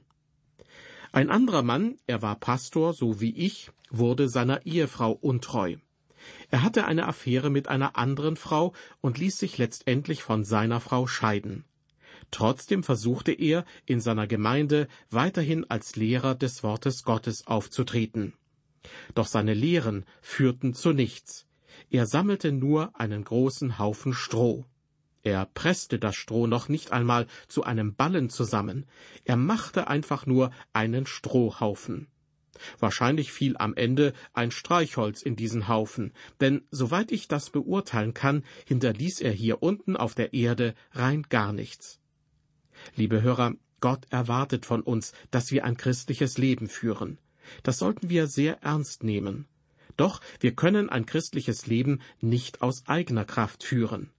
Ein 1.11 1.31
anderer 1.31 1.63
Mann, 1.63 1.97
er 2.07 2.23
war 2.23 2.37
Pastor, 2.37 2.93
so 2.93 3.21
wie 3.21 3.35
ich, 3.37 3.71
wurde 3.91 4.29
seiner 4.29 4.67
Ehefrau 4.67 5.13
untreu. 5.13 5.77
Er 6.51 6.63
hatte 6.63 6.85
eine 6.85 7.07
Affäre 7.07 7.51
mit 7.51 7.69
einer 7.69 7.97
anderen 7.97 8.37
Frau 8.37 8.75
und 9.01 9.19
ließ 9.19 9.39
sich 9.39 9.59
letztendlich 9.59 10.23
von 10.23 10.45
seiner 10.45 10.81
Frau 10.81 11.07
scheiden. 11.07 11.65
Trotzdem 12.31 12.83
versuchte 12.83 13.33
er, 13.33 13.65
in 13.87 14.01
seiner 14.01 14.27
Gemeinde 14.27 14.89
weiterhin 15.11 15.69
als 15.71 15.97
Lehrer 15.97 16.35
des 16.35 16.63
Wortes 16.63 17.03
Gottes 17.03 17.47
aufzutreten. 17.47 18.35
Doch 19.15 19.27
seine 19.27 19.55
Lehren 19.55 20.05
führten 20.21 20.75
zu 20.75 20.93
nichts. 20.93 21.47
Er 21.91 22.07
sammelte 22.07 22.53
nur 22.53 22.99
einen 22.99 23.25
großen 23.25 23.79
Haufen 23.79 24.13
Stroh. 24.13 24.65
Er 25.23 25.47
presste 25.47 25.99
das 25.99 26.17
Stroh 26.17 26.47
noch 26.47 26.69
nicht 26.69 26.93
einmal 26.93 27.27
zu 27.49 27.65
einem 27.65 27.95
Ballen 27.95 28.31
zusammen, 28.31 28.87
er 29.25 29.37
machte 29.37 29.89
einfach 29.89 30.27
nur 30.27 30.51
einen 30.73 31.07
Strohhaufen. 31.07 32.09
Wahrscheinlich 32.79 33.33
fiel 33.33 33.57
am 33.57 33.75
Ende 33.75 34.13
ein 34.33 34.51
Streichholz 34.51 35.23
in 35.23 35.37
diesen 35.37 35.69
Haufen, 35.69 36.13
denn 36.41 36.63
soweit 36.71 37.13
ich 37.13 37.29
das 37.29 37.51
beurteilen 37.51 38.15
kann, 38.15 38.45
hinterließ 38.67 39.21
er 39.21 39.33
hier 39.33 39.63
unten 39.63 39.97
auf 39.97 40.15
der 40.15 40.33
Erde 40.35 40.75
rein 40.93 41.23
gar 41.29 41.53
nichts. 41.53 42.01
Liebe 42.97 43.23
Hörer, 43.23 43.55
Gott 43.81 44.07
erwartet 44.11 44.67
von 44.67 44.83
uns, 44.83 45.13
dass 45.31 45.51
wir 45.53 45.65
ein 45.65 45.77
christliches 45.77 46.39
Leben 46.39 46.69
führen. 46.69 47.19
Das 47.63 47.79
sollten 47.79 48.11
wir 48.11 48.27
sehr 48.27 48.63
ernst 48.63 49.05
nehmen. 49.05 49.47
Doch 49.97 50.21
wir 50.41 50.55
können 50.55 50.89
ein 50.89 51.07
christliches 51.07 51.67
Leben 51.67 52.01
nicht 52.21 52.63
aus 52.63 52.87
eigener 52.87 53.25
Kraft 53.25 53.65
führen. 53.65 54.11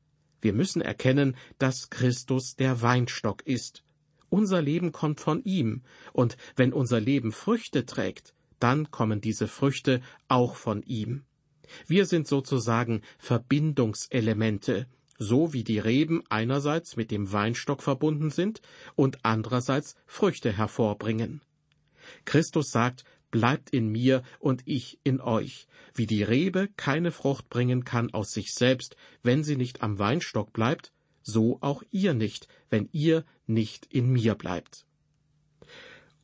Wir 0.41 0.53
müssen 0.53 0.81
erkennen, 0.81 1.35
dass 1.57 1.89
Christus 1.89 2.55
der 2.55 2.81
Weinstock 2.81 3.45
ist. 3.45 3.83
Unser 4.29 4.61
Leben 4.61 4.91
kommt 4.91 5.19
von 5.19 5.43
ihm, 5.43 5.81
und 6.13 6.37
wenn 6.55 6.71
unser 6.71 6.99
Leben 6.99 7.31
Früchte 7.31 7.85
trägt, 7.85 8.33
dann 8.59 8.91
kommen 8.91 9.21
diese 9.21 9.47
Früchte 9.47 10.01
auch 10.27 10.55
von 10.55 10.83
ihm. 10.83 11.23
Wir 11.87 12.05
sind 12.05 12.27
sozusagen 12.27 13.01
Verbindungselemente, 13.17 14.87
so 15.19 15.53
wie 15.53 15.63
die 15.63 15.79
Reben 15.79 16.23
einerseits 16.29 16.95
mit 16.95 17.11
dem 17.11 17.31
Weinstock 17.31 17.83
verbunden 17.83 18.31
sind 18.31 18.61
und 18.95 19.19
andererseits 19.23 19.95
Früchte 20.07 20.51
hervorbringen. 20.51 21.41
Christus 22.25 22.71
sagt, 22.71 23.03
bleibt 23.29 23.69
in 23.69 23.89
mir 23.89 24.23
und 24.39 24.63
ich 24.65 24.99
in 25.03 25.21
euch, 25.21 25.67
wie 25.93 26.07
die 26.07 26.23
Rebe 26.23 26.69
keine 26.77 27.11
Frucht 27.11 27.49
bringen 27.49 27.83
kann 27.83 28.11
aus 28.13 28.31
sich 28.31 28.53
selbst, 28.53 28.95
wenn 29.21 29.43
sie 29.43 29.57
nicht 29.57 29.83
am 29.83 29.99
Weinstock 29.99 30.53
bleibt, 30.53 30.93
so 31.21 31.59
auch 31.61 31.83
ihr 31.91 32.13
nicht, 32.13 32.47
wenn 32.69 32.89
ihr 32.91 33.25
nicht 33.45 33.85
in 33.93 34.09
mir 34.11 34.35
bleibt. 34.35 34.85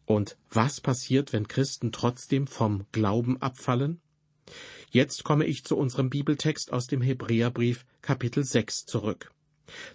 Und 0.05 0.37
was 0.49 0.81
passiert, 0.81 1.33
wenn 1.33 1.47
Christen 1.47 1.91
trotzdem 1.91 2.47
vom 2.47 2.85
Glauben 2.91 3.41
abfallen? 3.41 4.01
Jetzt 4.91 5.23
komme 5.23 5.45
ich 5.45 5.65
zu 5.65 5.77
unserem 5.77 6.09
Bibeltext 6.09 6.71
aus 6.71 6.87
dem 6.87 7.01
Hebräerbrief 7.01 7.85
Kapitel 8.01 8.43
6 8.43 8.85
zurück. 8.85 9.31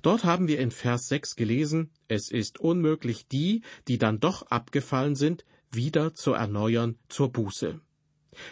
Dort 0.03 0.25
haben 0.25 0.49
wir 0.49 0.59
in 0.59 0.71
Vers 0.71 1.09
6 1.09 1.37
gelesen, 1.37 1.91
es 2.09 2.31
ist 2.31 2.59
unmöglich, 2.59 3.29
die, 3.29 3.63
die 3.89 3.99
dann 3.99 4.21
doch 4.21 4.43
abgefallen 4.51 5.15
sind, 5.15 5.45
wieder 5.71 6.15
zu 6.15 6.33
erneuern 6.33 6.99
zur 7.09 7.31
Buße. 7.31 7.81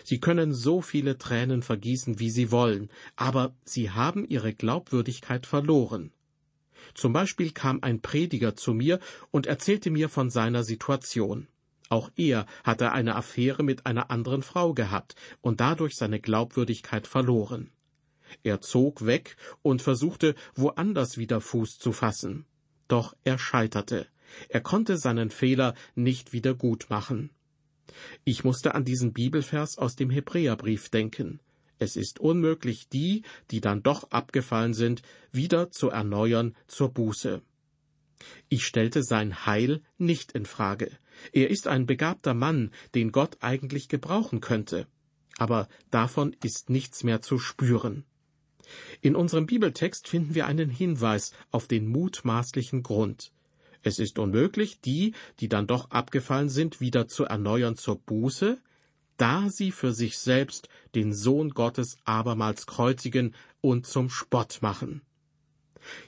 Sie 0.05 0.21
können 0.21 0.53
so 0.53 0.81
viele 0.81 1.19
Tränen 1.19 1.63
vergießen, 1.63 2.19
wie 2.19 2.31
sie 2.31 2.51
wollen, 2.51 2.91
aber 3.17 3.55
sie 3.65 3.91
haben 3.91 4.27
ihre 4.27 4.55
Glaubwürdigkeit 4.55 5.47
verloren. 5.47 6.13
Zum 6.95 7.13
Beispiel 7.13 7.51
kam 7.51 7.81
ein 7.83 8.01
Prediger 8.01 8.55
zu 8.57 8.73
mir 8.73 9.01
und 9.31 9.47
erzählte 9.47 9.91
mir 9.91 10.09
von 10.09 10.31
seiner 10.31 10.65
Situation. 10.65 11.49
Auch 11.89 12.11
er 12.17 12.47
hatte 12.65 12.93
eine 12.93 13.17
Affäre 13.17 13.63
mit 13.63 13.87
einer 13.87 14.11
anderen 14.11 14.43
Frau 14.43 14.75
gehabt 14.75 15.15
und 15.41 15.61
dadurch 15.61 15.97
seine 15.97 16.21
Glaubwürdigkeit 16.21 17.07
verloren. 17.07 17.71
Er 18.43 18.61
zog 18.61 19.07
weg 19.07 19.37
und 19.63 19.81
versuchte, 19.81 20.35
woanders 20.55 21.17
wieder 21.17 21.41
Fuß 21.41 21.79
zu 21.79 21.93
fassen. 21.93 22.45
Doch 22.89 23.17
er 23.25 23.39
scheiterte. 23.39 24.07
Er 24.49 24.61
konnte 24.61 24.99
seinen 24.99 25.31
Fehler 25.31 25.75
nicht 25.95 26.33
wieder 26.33 26.55
gut 26.55 26.87
machen. 26.91 27.31
Ich 28.25 28.45
musste 28.45 28.75
an 28.75 28.85
diesen 28.85 29.15
Bibelvers 29.15 29.79
aus 29.79 29.97
dem 29.97 30.11
Hebräerbrief 30.11 30.91
denken. 30.91 31.41
Es 31.79 31.97
ist 31.97 32.19
unmöglich, 32.19 32.89
die, 32.89 33.23
die 33.51 33.61
dann 33.61 33.83
doch 33.83 34.11
abgefallen 34.11 34.75
sind, 34.75 35.03
wieder 35.33 35.71
zu 35.71 35.89
erneuern 35.91 36.55
zur 36.67 36.93
Buße. 36.93 37.41
Ich 38.49 38.67
stellte 38.67 39.03
sein 39.03 39.47
Heil 39.47 39.83
nicht 39.97 40.33
in 40.33 40.47
Frage. 40.47 40.91
Er 41.33 41.51
ist 41.51 41.67
ein 41.67 41.87
begabter 41.87 42.35
Mann, 42.35 42.71
den 42.95 43.13
Gott 43.13 43.39
eigentlich 43.41 43.89
gebrauchen 43.89 44.41
könnte. 44.41 44.87
Aber 45.37 45.69
davon 45.91 46.35
ist 46.43 46.71
nichts 46.71 47.05
mehr 47.05 47.21
zu 47.23 47.39
spüren. 47.39 48.05
In 49.01 49.17
unserem 49.17 49.47
Bibeltext 49.47 50.09
finden 50.09 50.35
wir 50.35 50.47
einen 50.47 50.71
Hinweis 50.71 51.33
auf 51.51 51.69
den 51.69 51.89
mutmaßlichen 51.89 52.83
Grund. 52.83 53.33
Es 53.83 53.99
ist 53.99 54.19
unmöglich, 54.19 54.81
die, 54.81 55.15
die 55.41 55.49
dann 55.49 55.67
doch 55.67 55.91
abgefallen 55.91 56.49
sind, 56.49 56.81
wieder 56.81 57.09
zu 57.09 57.25
erneuern 57.25 57.77
zur 57.77 57.99
Buße, 58.01 58.61
da 59.17 59.49
sie 59.51 59.73
für 59.73 59.93
sich 59.93 60.19
selbst 60.19 60.69
den 60.95 61.13
Sohn 61.13 61.51
Gottes 61.51 61.97
abermals 62.05 62.67
kreuzigen 62.67 63.35
und 63.61 63.87
zum 63.87 64.11
Spott 64.11 64.59
machen. 64.63 65.03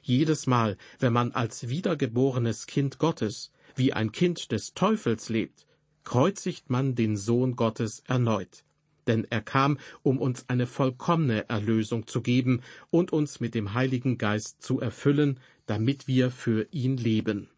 Jedes 0.03 0.47
Mal, 0.47 0.77
wenn 0.99 1.13
man 1.13 1.33
als 1.33 1.69
wiedergeborenes 1.69 2.67
Kind 2.67 2.99
Gottes 2.99 3.53
wie 3.77 3.93
ein 3.93 4.13
Kind 4.13 4.53
des 4.53 4.75
Teufels 4.75 5.29
lebt, 5.29 5.67
kreuzigt 6.05 6.71
man 6.71 6.95
den 6.95 7.17
Sohn 7.17 7.57
Gottes 7.57 8.03
erneut. 8.07 8.65
Denn 9.07 9.27
er 9.31 9.41
kam, 9.41 9.79
um 10.03 10.19
uns 10.19 10.49
eine 10.49 10.67
vollkommene 10.67 11.49
Erlösung 11.49 12.07
zu 12.07 12.21
geben 12.21 12.63
und 12.91 13.13
uns 13.13 13.41
mit 13.41 13.55
dem 13.55 13.75
Heiligen 13.75 14.19
Geist 14.19 14.63
zu 14.63 14.81
erfüllen, 14.81 15.41
damit 15.67 16.07
wir 16.07 16.31
für 16.31 16.69
ihn 16.71 16.97
leben. 16.97 17.49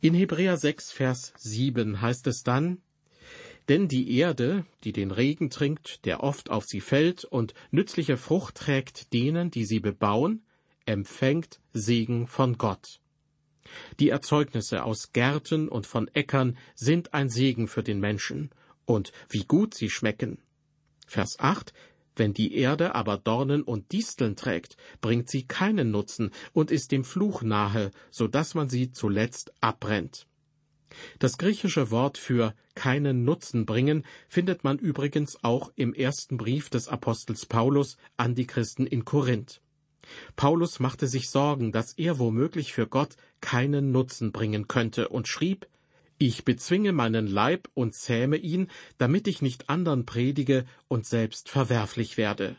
In 0.00 0.14
Hebräer 0.14 0.56
6, 0.56 0.92
Vers 0.92 1.32
7 1.38 2.00
heißt 2.00 2.26
es 2.26 2.42
dann, 2.42 2.78
denn 3.68 3.88
die 3.88 4.16
Erde, 4.16 4.64
die 4.84 4.92
den 4.92 5.10
Regen 5.10 5.50
trinkt, 5.50 6.04
der 6.06 6.22
oft 6.22 6.50
auf 6.50 6.64
sie 6.64 6.80
fällt 6.80 7.24
und 7.24 7.52
nützliche 7.70 8.16
Frucht 8.16 8.54
trägt 8.54 9.12
denen, 9.12 9.50
die 9.50 9.64
sie 9.64 9.80
bebauen, 9.80 10.42
empfängt 10.88 11.60
Segen 11.74 12.26
von 12.26 12.56
Gott. 12.56 13.00
Die 14.00 14.08
Erzeugnisse 14.08 14.84
aus 14.84 15.12
Gärten 15.12 15.68
und 15.68 15.86
von 15.86 16.08
Äckern 16.14 16.56
sind 16.74 17.12
ein 17.12 17.28
Segen 17.28 17.68
für 17.68 17.82
den 17.82 18.00
Menschen, 18.00 18.50
und 18.86 19.12
wie 19.28 19.44
gut 19.44 19.74
sie 19.74 19.90
schmecken. 19.90 20.38
Vers 21.06 21.38
8 21.38 21.74
Wenn 22.16 22.32
die 22.32 22.54
Erde 22.54 22.94
aber 22.94 23.18
Dornen 23.18 23.62
und 23.62 23.92
Disteln 23.92 24.34
trägt, 24.34 24.78
bringt 25.02 25.28
sie 25.28 25.46
keinen 25.46 25.90
Nutzen 25.90 26.30
und 26.54 26.70
ist 26.70 26.90
dem 26.90 27.04
Fluch 27.04 27.42
nahe, 27.42 27.90
so 28.10 28.26
dass 28.26 28.54
man 28.54 28.70
sie 28.70 28.90
zuletzt 28.90 29.52
abbrennt. 29.60 30.26
Das 31.18 31.36
griechische 31.36 31.90
Wort 31.90 32.16
für 32.16 32.54
keinen 32.74 33.24
Nutzen 33.24 33.66
bringen 33.66 34.06
findet 34.26 34.64
man 34.64 34.78
übrigens 34.78 35.44
auch 35.44 35.70
im 35.76 35.92
ersten 35.92 36.38
Brief 36.38 36.70
des 36.70 36.88
Apostels 36.88 37.44
Paulus 37.44 37.98
an 38.16 38.34
die 38.34 38.46
Christen 38.46 38.86
in 38.86 39.04
Korinth. 39.04 39.60
Paulus 40.36 40.80
machte 40.80 41.06
sich 41.06 41.30
Sorgen, 41.30 41.72
dass 41.72 41.92
er 41.94 42.18
womöglich 42.18 42.72
für 42.72 42.86
Gott 42.86 43.16
keinen 43.40 43.92
Nutzen 43.92 44.32
bringen 44.32 44.68
könnte 44.68 45.08
und 45.08 45.28
schrieb 45.28 45.66
Ich 46.18 46.44
bezwinge 46.44 46.92
meinen 46.92 47.26
Leib 47.26 47.68
und 47.74 47.94
zähme 47.94 48.36
ihn, 48.36 48.68
damit 48.98 49.28
ich 49.28 49.42
nicht 49.42 49.68
andern 49.68 50.06
predige 50.06 50.64
und 50.88 51.06
selbst 51.06 51.48
verwerflich 51.48 52.16
werde. 52.16 52.56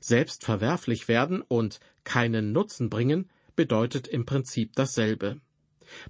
Selbst 0.00 0.44
verwerflich 0.44 1.08
werden 1.08 1.42
und 1.42 1.80
keinen 2.04 2.52
Nutzen 2.52 2.90
bringen 2.90 3.30
bedeutet 3.56 4.06
im 4.06 4.26
Prinzip 4.26 4.74
dasselbe. 4.74 5.40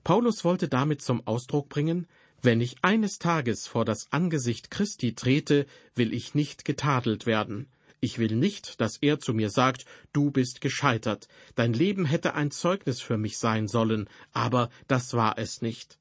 Paulus 0.02 0.44
wollte 0.44 0.68
damit 0.68 1.02
zum 1.02 1.26
Ausdruck 1.26 1.68
bringen, 1.68 2.06
wenn 2.42 2.60
ich 2.60 2.76
eines 2.82 3.18
Tages 3.18 3.66
vor 3.66 3.84
das 3.84 4.12
Angesicht 4.12 4.70
Christi 4.70 5.14
trete, 5.14 5.66
will 5.94 6.12
ich 6.12 6.34
nicht 6.34 6.64
getadelt 6.64 7.24
werden. 7.24 7.68
Ich 8.04 8.18
will 8.18 8.36
nicht, 8.36 8.82
dass 8.82 8.98
er 8.98 9.18
zu 9.18 9.32
mir 9.32 9.48
sagt, 9.48 9.86
du 10.12 10.30
bist 10.30 10.60
gescheitert, 10.60 11.26
dein 11.54 11.72
Leben 11.72 12.04
hätte 12.04 12.34
ein 12.34 12.50
Zeugnis 12.50 13.00
für 13.00 13.16
mich 13.16 13.38
sein 13.38 13.66
sollen, 13.66 14.10
aber 14.34 14.68
das 14.88 15.14
war 15.14 15.38
es 15.38 15.62
nicht. 15.62 15.98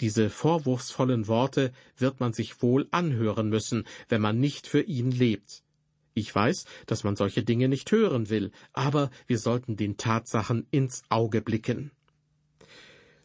Diese 0.00 0.30
vorwurfsvollen 0.30 1.28
Worte 1.28 1.72
wird 1.98 2.20
man 2.20 2.32
sich 2.32 2.62
wohl 2.62 2.88
anhören 2.90 3.50
müssen, 3.50 3.84
wenn 4.08 4.22
man 4.22 4.40
nicht 4.40 4.66
für 4.66 4.80
ihn 4.80 5.10
lebt. 5.10 5.62
Ich 6.14 6.34
weiß, 6.34 6.64
dass 6.86 7.04
man 7.04 7.16
solche 7.16 7.44
Dinge 7.44 7.68
nicht 7.68 7.92
hören 7.92 8.30
will, 8.30 8.50
aber 8.72 9.10
wir 9.26 9.38
sollten 9.38 9.76
den 9.76 9.98
Tatsachen 9.98 10.66
ins 10.70 11.02
Auge 11.10 11.42
blicken. 11.42 11.90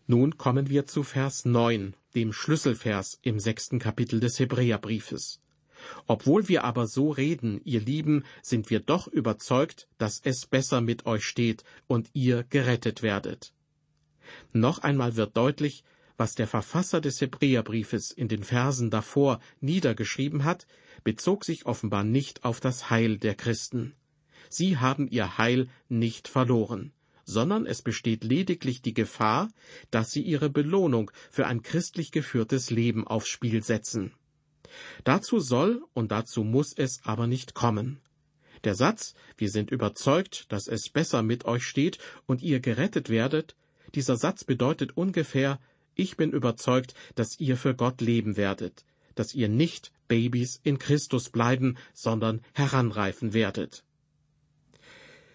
Nun 0.05 0.37
kommen 0.37 0.67
wir 0.67 0.85
zu 0.85 1.03
Vers 1.03 1.45
9, 1.45 1.95
dem 2.13 2.33
Schlüsselvers 2.33 3.19
im 3.21 3.39
sechsten 3.39 3.79
Kapitel 3.79 4.19
des 4.19 4.37
Hebräerbriefes. 4.37 5.39
Obwohl 6.07 6.47
wir 6.47 6.63
aber 6.63 6.87
so 6.87 7.11
reden, 7.11 7.61
ihr 7.63 7.81
Lieben, 7.81 8.23
sind 8.41 8.69
wir 8.69 8.79
doch 8.79 9.07
überzeugt, 9.07 9.87
dass 9.97 10.21
es 10.23 10.45
besser 10.45 10.81
mit 10.81 11.05
euch 11.05 11.25
steht 11.25 11.63
und 11.87 12.09
ihr 12.13 12.43
gerettet 12.43 13.01
werdet. 13.01 13.53
Noch 14.53 14.79
einmal 14.79 15.15
wird 15.15 15.35
deutlich, 15.35 15.83
was 16.17 16.35
der 16.35 16.47
Verfasser 16.47 17.01
des 17.01 17.21
Hebräerbriefes 17.21 18.11
in 18.11 18.27
den 18.27 18.43
Versen 18.43 18.89
davor 18.89 19.39
niedergeschrieben 19.61 20.43
hat, 20.43 20.67
bezog 21.03 21.45
sich 21.45 21.65
offenbar 21.65 22.03
nicht 22.03 22.43
auf 22.43 22.59
das 22.59 22.89
Heil 22.89 23.17
der 23.17 23.35
Christen. 23.35 23.95
Sie 24.49 24.77
haben 24.77 25.07
ihr 25.07 25.37
Heil 25.37 25.69
nicht 25.87 26.27
verloren 26.27 26.91
sondern 27.29 27.67
es 27.67 27.83
besteht 27.83 28.23
lediglich 28.23 28.81
die 28.81 28.95
Gefahr, 28.95 29.49
dass 29.91 30.11
sie 30.11 30.23
ihre 30.23 30.49
Belohnung 30.49 31.11
für 31.29 31.45
ein 31.45 31.61
christlich 31.61 32.11
geführtes 32.11 32.71
Leben 32.71 33.05
aufs 33.05 33.27
Spiel 33.27 33.63
setzen. 33.63 34.13
Dazu 35.03 35.39
soll 35.39 35.83
und 35.93 36.11
dazu 36.11 36.43
muss 36.43 36.73
es 36.73 37.01
aber 37.03 37.27
nicht 37.27 37.53
kommen. 37.53 37.99
Der 38.63 38.75
Satz, 38.75 39.13
wir 39.37 39.49
sind 39.49 39.71
überzeugt, 39.71 40.51
dass 40.51 40.67
es 40.67 40.89
besser 40.89 41.23
mit 41.23 41.45
euch 41.45 41.63
steht 41.63 41.97
und 42.25 42.41
ihr 42.41 42.59
gerettet 42.59 43.09
werdet, 43.09 43.55
dieser 43.95 44.17
Satz 44.17 44.43
bedeutet 44.43 44.95
ungefähr, 44.97 45.59
ich 45.95 46.17
bin 46.17 46.31
überzeugt, 46.31 46.93
dass 47.15 47.39
ihr 47.39 47.57
für 47.57 47.75
Gott 47.75 48.01
leben 48.01 48.37
werdet, 48.37 48.85
dass 49.15 49.33
ihr 49.33 49.49
nicht 49.49 49.91
Babys 50.07 50.59
in 50.63 50.77
Christus 50.77 51.29
bleiben, 51.29 51.77
sondern 51.93 52.41
heranreifen 52.53 53.33
werdet. 53.33 53.83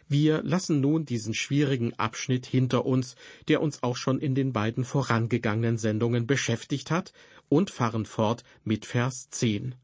Wir 0.08 0.42
lassen 0.42 0.80
nun 0.80 1.06
diesen 1.06 1.34
schwierigen 1.34 1.94
Abschnitt 1.94 2.46
hinter 2.46 2.84
uns, 2.84 3.16
der 3.48 3.62
uns 3.62 3.82
auch 3.82 3.96
schon 3.96 4.20
in 4.20 4.34
den 4.34 4.52
beiden 4.52 4.84
vorangegangenen 4.84 5.78
Sendungen 5.78 6.26
beschäftigt 6.26 6.90
hat, 6.90 7.12
und 7.48 7.70
fahren 7.70 8.06
fort 8.06 8.44
mit 8.64 8.86
Vers 8.86 9.28
10. 9.30 9.74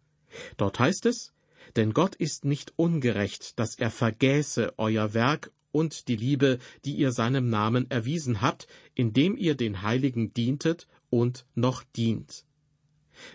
Dort 0.56 0.78
heißt 0.78 1.06
es, 1.06 1.33
denn 1.76 1.92
Gott 1.92 2.16
ist 2.16 2.44
nicht 2.44 2.72
ungerecht, 2.76 3.59
dass 3.59 3.76
er 3.78 3.90
vergäße 3.90 4.74
euer 4.76 5.14
Werk 5.14 5.52
und 5.72 6.09
die 6.09 6.16
Liebe, 6.16 6.59
die 6.85 6.94
ihr 6.94 7.12
seinem 7.12 7.48
Namen 7.48 7.90
erwiesen 7.90 8.40
habt, 8.40 8.66
indem 8.94 9.37
ihr 9.37 9.54
den 9.54 9.83
Heiligen 9.83 10.33
dientet 10.33 10.88
und 11.11 11.46
noch 11.54 11.85
dient. 11.96 12.44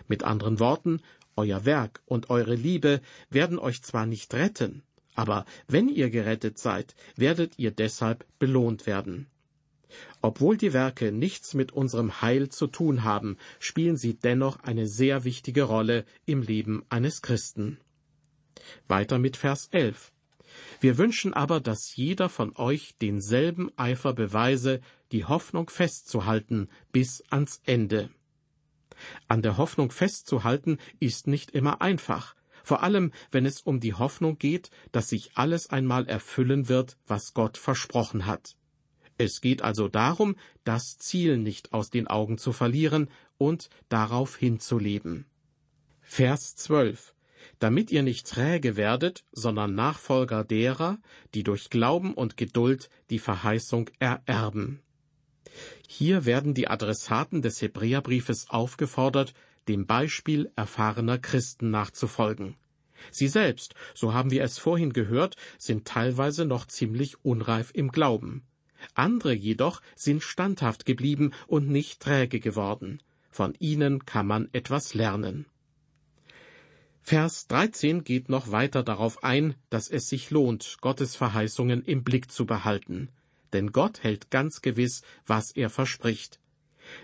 Mit 0.08 0.22
anderen 0.22 0.58
Worten, 0.60 1.00
euer 1.36 1.64
Werk 1.64 2.02
und 2.06 2.30
eure 2.30 2.54
Liebe 2.54 3.00
werden 3.30 3.58
euch 3.58 3.82
zwar 3.82 4.06
nicht 4.06 4.34
retten, 4.34 4.82
aber 5.16 5.44
wenn 5.66 5.88
ihr 5.88 6.10
gerettet 6.10 6.58
seid, 6.58 6.94
werdet 7.16 7.58
ihr 7.58 7.72
deshalb 7.72 8.24
belohnt 8.38 8.86
werden. 8.86 9.26
Obwohl 10.20 10.56
die 10.56 10.72
Werke 10.72 11.10
nichts 11.10 11.54
mit 11.54 11.72
unserem 11.72 12.20
Heil 12.20 12.48
zu 12.48 12.66
tun 12.66 13.02
haben, 13.04 13.38
spielen 13.58 13.96
sie 13.96 14.14
dennoch 14.14 14.60
eine 14.60 14.86
sehr 14.86 15.24
wichtige 15.24 15.62
Rolle 15.64 16.04
im 16.26 16.42
Leben 16.42 16.84
eines 16.88 17.22
Christen. 17.22 17.78
Weiter 18.88 19.18
mit 19.18 19.36
Vers 19.36 19.68
11. 19.70 20.12
Wir 20.80 20.98
wünschen 20.98 21.34
aber, 21.34 21.60
dass 21.60 21.96
jeder 21.96 22.28
von 22.28 22.56
euch 22.56 22.96
denselben 23.00 23.70
Eifer 23.76 24.12
beweise, 24.12 24.80
die 25.12 25.24
Hoffnung 25.24 25.70
festzuhalten 25.70 26.68
bis 26.92 27.22
ans 27.30 27.60
Ende. 27.64 28.10
An 29.28 29.42
der 29.42 29.56
Hoffnung 29.56 29.90
festzuhalten 29.90 30.78
ist 31.00 31.26
nicht 31.26 31.50
immer 31.50 31.80
einfach, 31.80 32.34
vor 32.66 32.82
allem 32.82 33.12
wenn 33.30 33.46
es 33.46 33.60
um 33.60 33.78
die 33.78 33.94
Hoffnung 33.94 34.38
geht, 34.38 34.70
dass 34.90 35.10
sich 35.10 35.30
alles 35.36 35.70
einmal 35.70 36.08
erfüllen 36.08 36.68
wird, 36.68 36.96
was 37.06 37.32
Gott 37.32 37.58
versprochen 37.58 38.26
hat. 38.26 38.56
Es 39.18 39.40
geht 39.40 39.62
also 39.62 39.86
darum, 39.86 40.34
das 40.64 40.98
Ziel 40.98 41.38
nicht 41.38 41.72
aus 41.72 41.90
den 41.90 42.08
Augen 42.08 42.38
zu 42.38 42.50
verlieren 42.50 43.08
und 43.38 43.70
darauf 43.88 44.36
hinzuleben. 44.36 45.26
Vers 46.00 46.56
12 46.56 47.14
damit 47.60 47.92
ihr 47.92 48.02
nicht 48.02 48.28
träge 48.28 48.76
werdet, 48.76 49.24
sondern 49.30 49.76
Nachfolger 49.76 50.42
derer, 50.42 50.98
die 51.32 51.44
durch 51.44 51.70
Glauben 51.70 52.12
und 52.12 52.36
Geduld 52.36 52.90
die 53.08 53.20
Verheißung 53.20 53.88
ererben. 54.00 54.82
Hier 55.86 56.24
werden 56.24 56.54
die 56.54 56.66
Adressaten 56.66 57.42
des 57.42 57.62
Hebräerbriefes 57.62 58.50
aufgefordert, 58.50 59.32
dem 59.68 59.86
Beispiel 59.86 60.50
erfahrener 60.56 61.18
Christen 61.18 61.70
nachzufolgen. 61.70 62.56
Sie 63.10 63.28
selbst, 63.28 63.74
so 63.94 64.14
haben 64.14 64.30
wir 64.30 64.42
es 64.42 64.58
vorhin 64.58 64.92
gehört, 64.92 65.36
sind 65.58 65.86
teilweise 65.86 66.44
noch 66.44 66.66
ziemlich 66.66 67.24
unreif 67.24 67.70
im 67.74 67.90
Glauben. 67.90 68.42
Andere 68.94 69.32
jedoch 69.32 69.82
sind 69.94 70.22
standhaft 70.22 70.86
geblieben 70.86 71.32
und 71.46 71.68
nicht 71.68 72.00
träge 72.00 72.40
geworden. 72.40 73.02
Von 73.30 73.54
ihnen 73.58 74.06
kann 74.06 74.26
man 74.26 74.48
etwas 74.52 74.94
lernen. 74.94 75.46
Vers 77.02 77.46
13 77.46 78.02
geht 78.02 78.28
noch 78.28 78.50
weiter 78.50 78.82
darauf 78.82 79.22
ein, 79.22 79.54
dass 79.70 79.88
es 79.88 80.08
sich 80.08 80.30
lohnt, 80.30 80.78
Gottes 80.80 81.14
Verheißungen 81.14 81.82
im 81.82 82.02
Blick 82.02 82.32
zu 82.32 82.46
behalten. 82.46 83.10
Denn 83.52 83.70
Gott 83.70 84.02
hält 84.02 84.30
ganz 84.30 84.60
gewiss, 84.60 85.02
was 85.24 85.52
er 85.52 85.70
verspricht. 85.70 86.40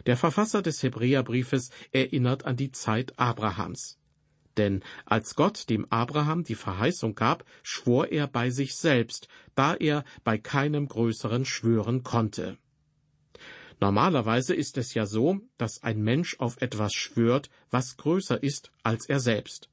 Der 0.07 0.16
Verfasser 0.16 0.62
des 0.62 0.83
Hebräerbriefes 0.83 1.71
erinnert 1.92 2.45
an 2.45 2.57
die 2.57 2.73
Zeit 2.73 3.18
Abrahams. 3.18 3.99
Denn 4.57 4.83
als 5.07 5.35
Gott 5.35 5.71
dem 5.71 5.90
Abraham 5.90 6.45
die 6.45 6.55
Verheißung 6.55 7.14
gab, 7.14 7.45
schwor 7.62 8.09
er 8.09 8.27
bei 8.27 8.51
sich 8.51 8.77
selbst, 8.77 9.29
da 9.55 9.75
er 9.75 10.05
bei 10.25 10.38
keinem 10.38 10.88
größeren 10.88 11.45
schwören 11.45 12.03
konnte. 12.03 12.59
Normalerweise 13.81 14.55
ist 14.55 14.79
es 14.79 14.95
ja 14.95 15.07
so, 15.07 15.40
dass 15.59 15.83
ein 15.83 16.03
Mensch 16.03 16.38
auf 16.38 16.61
etwas 16.61 16.92
schwört, 16.92 17.51
was 17.71 17.97
größer 17.97 18.42
ist 18.42 18.71
als 18.83 19.09
er 19.09 19.18
selbst. 19.18 19.71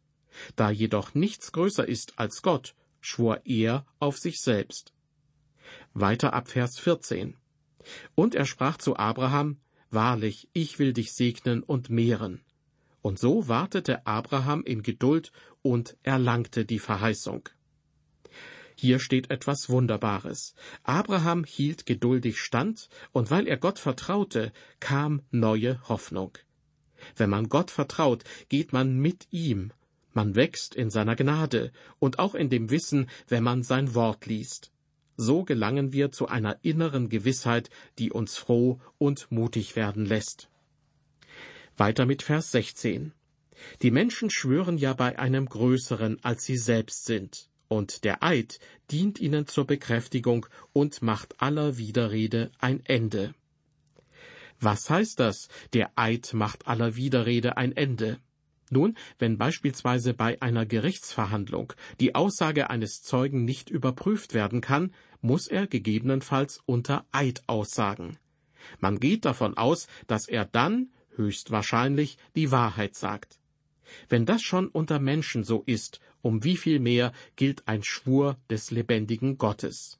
Da 0.55 0.71
jedoch 0.71 1.13
nichts 1.13 1.51
größer 1.51 1.87
ist 1.87 2.17
als 2.17 2.41
Gott, 2.41 2.75
schwor 3.01 3.41
er 3.45 3.85
auf 3.99 4.17
sich 4.17 4.41
selbst. 4.41 4.93
Weiter 5.93 6.33
ab 6.33 6.47
Vers 6.47 6.79
14. 6.79 7.35
Und 8.15 8.35
er 8.35 8.45
sprach 8.45 8.77
zu 8.77 8.97
Abraham, 8.97 9.59
Wahrlich, 9.91 10.49
ich 10.53 10.79
will 10.79 10.93
dich 10.93 11.13
segnen 11.13 11.63
und 11.63 11.89
mehren. 11.89 12.41
Und 13.01 13.17
so 13.17 13.47
wartete 13.47 14.05
Abraham 14.05 14.63
in 14.63 14.83
Geduld 14.83 15.31
und 15.61 15.97
erlangte 16.03 16.65
die 16.65 16.79
Verheißung. 16.79 17.49
Hier 18.75 18.99
steht 18.99 19.29
etwas 19.29 19.69
Wunderbares. 19.69 20.53
Abraham 20.83 21.43
hielt 21.43 21.85
geduldig 21.85 22.39
stand, 22.39 22.87
und 23.11 23.29
weil 23.29 23.47
er 23.47 23.57
Gott 23.57 23.79
vertraute, 23.79 24.53
kam 24.79 25.21
neue 25.31 25.81
Hoffnung. 25.89 26.37
Wenn 27.15 27.29
man 27.29 27.49
Gott 27.49 27.71
vertraut, 27.71 28.23
geht 28.47 28.71
man 28.71 28.97
mit 28.97 29.27
ihm, 29.31 29.73
man 30.13 30.35
wächst 30.35 30.75
in 30.75 30.89
seiner 30.89 31.15
Gnade 31.15 31.71
und 31.99 32.19
auch 32.19 32.35
in 32.35 32.49
dem 32.49 32.69
Wissen, 32.69 33.09
wenn 33.27 33.43
man 33.43 33.63
sein 33.63 33.95
Wort 33.95 34.25
liest. 34.25 34.71
So 35.19 35.43
gelangen 35.43 35.91
wir 35.91 36.11
zu 36.11 36.27
einer 36.27 36.57
inneren 36.61 37.09
Gewissheit, 37.09 37.69
die 37.97 38.11
uns 38.11 38.37
froh 38.37 38.79
und 38.97 39.29
mutig 39.31 39.75
werden 39.75 40.05
lässt. 40.05 40.49
Weiter 41.75 42.05
mit 42.05 42.23
Vers 42.23 42.51
16. 42.51 43.11
Die 43.81 43.91
Menschen 43.91 44.29
schwören 44.29 44.77
ja 44.77 44.93
bei 44.93 45.19
einem 45.19 45.47
Größeren, 45.47 46.23
als 46.23 46.45
sie 46.45 46.57
selbst 46.57 47.05
sind, 47.05 47.49
und 47.67 48.05
der 48.05 48.23
Eid 48.23 48.59
dient 48.91 49.19
ihnen 49.19 49.45
zur 49.45 49.67
Bekräftigung 49.67 50.45
und 50.71 51.01
macht 51.01 51.41
aller 51.41 51.77
Widerrede 51.77 52.51
ein 52.59 52.85
Ende. 52.85 53.33
Was 54.61 54.89
heißt 54.89 55.19
das? 55.19 55.49
Der 55.73 55.91
Eid 55.95 56.33
macht 56.33 56.67
aller 56.67 56.95
Widerrede 56.95 57.57
ein 57.57 57.75
Ende. 57.75 58.19
Nun, 58.69 58.95
wenn 59.17 59.37
beispielsweise 59.37 60.13
bei 60.13 60.41
einer 60.41 60.65
Gerichtsverhandlung 60.65 61.73
die 61.99 62.15
Aussage 62.15 62.69
eines 62.69 63.01
Zeugen 63.01 63.43
nicht 63.43 63.69
überprüft 63.69 64.33
werden 64.33 64.61
kann, 64.61 64.93
muss 65.21 65.47
er 65.47 65.67
gegebenenfalls 65.67 66.61
unter 66.65 67.05
Eid 67.11 67.43
aussagen. 67.47 68.17
Man 68.79 68.99
geht 68.99 69.25
davon 69.25 69.57
aus, 69.57 69.87
dass 70.07 70.27
er 70.27 70.45
dann 70.45 70.89
höchstwahrscheinlich 71.15 72.17
die 72.35 72.51
Wahrheit 72.51 72.95
sagt. 72.95 73.39
Wenn 74.07 74.25
das 74.25 74.41
schon 74.41 74.67
unter 74.67 74.99
Menschen 74.99 75.43
so 75.43 75.63
ist, 75.65 75.99
um 76.21 76.43
wie 76.43 76.57
viel 76.57 76.79
mehr 76.79 77.11
gilt 77.35 77.67
ein 77.67 77.83
Schwur 77.83 78.37
des 78.49 78.71
lebendigen 78.71 79.37
Gottes. 79.37 79.99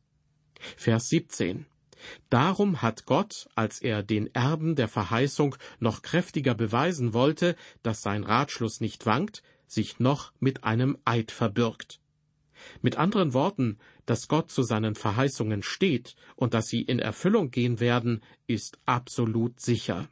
Vers 0.75 1.09
17 1.09 1.65
Darum 2.29 2.81
hat 2.81 3.05
Gott, 3.05 3.49
als 3.55 3.81
er 3.81 4.03
den 4.03 4.33
Erben 4.33 4.75
der 4.75 4.87
Verheißung 4.87 5.55
noch 5.79 6.01
kräftiger 6.01 6.55
beweisen 6.55 7.13
wollte, 7.13 7.55
dass 7.83 8.01
sein 8.01 8.23
Ratschluss 8.23 8.79
nicht 8.79 9.05
wankt, 9.05 9.43
sich 9.67 9.99
noch 9.99 10.33
mit 10.39 10.63
einem 10.63 10.97
Eid 11.05 11.31
verbürgt. 11.31 11.99
Mit 12.81 12.97
anderen 12.97 13.33
Worten, 13.33 13.77
dass 14.05 14.27
Gott 14.27 14.51
zu 14.51 14.63
seinen 14.63 14.95
Verheißungen 14.95 15.63
steht 15.63 16.15
und 16.35 16.53
dass 16.53 16.67
sie 16.67 16.81
in 16.81 16.99
Erfüllung 16.99 17.51
gehen 17.51 17.79
werden, 17.79 18.21
ist 18.47 18.79
absolut 18.85 19.59
sicher. 19.59 20.09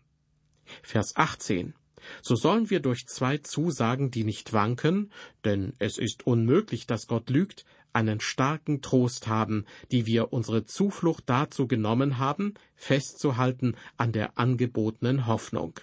Vers 0.83 1.15
18 1.15 1.73
so 2.21 2.35
sollen 2.35 2.69
wir 2.69 2.79
durch 2.79 3.07
zwei 3.07 3.37
Zusagen, 3.37 4.11
die 4.11 4.23
nicht 4.23 4.53
wanken, 4.53 5.11
denn 5.43 5.73
es 5.79 5.97
ist 5.97 6.25
unmöglich, 6.25 6.87
dass 6.87 7.07
Gott 7.07 7.29
lügt, 7.29 7.65
einen 7.97 8.19
starken 8.19 8.83
Trost 8.83 9.27
haben, 9.27 9.65
die 9.91 10.05
wir 10.05 10.31
unsere 10.31 10.65
Zuflucht 10.65 11.23
dazu 11.25 11.67
genommen 11.67 12.19
haben, 12.19 12.53
festzuhalten 12.75 13.75
an 13.97 14.11
der 14.11 14.37
angebotenen 14.37 15.25
Hoffnung. 15.25 15.79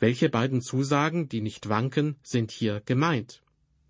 Welche 0.00 0.28
beiden 0.28 0.60
Zusagen, 0.62 1.28
die 1.28 1.42
nicht 1.42 1.68
wanken, 1.68 2.16
sind 2.24 2.50
hier 2.50 2.82
gemeint? 2.84 3.40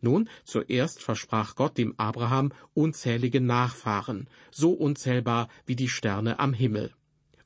Nun, 0.02 0.28
zuerst 0.44 1.02
versprach 1.02 1.56
Gott 1.56 1.78
dem 1.78 1.98
Abraham 1.98 2.52
unzählige 2.74 3.40
Nachfahren, 3.40 4.28
so 4.50 4.72
unzählbar 4.72 5.48
wie 5.64 5.76
die 5.76 5.88
Sterne 5.88 6.38
am 6.38 6.52
Himmel. 6.52 6.92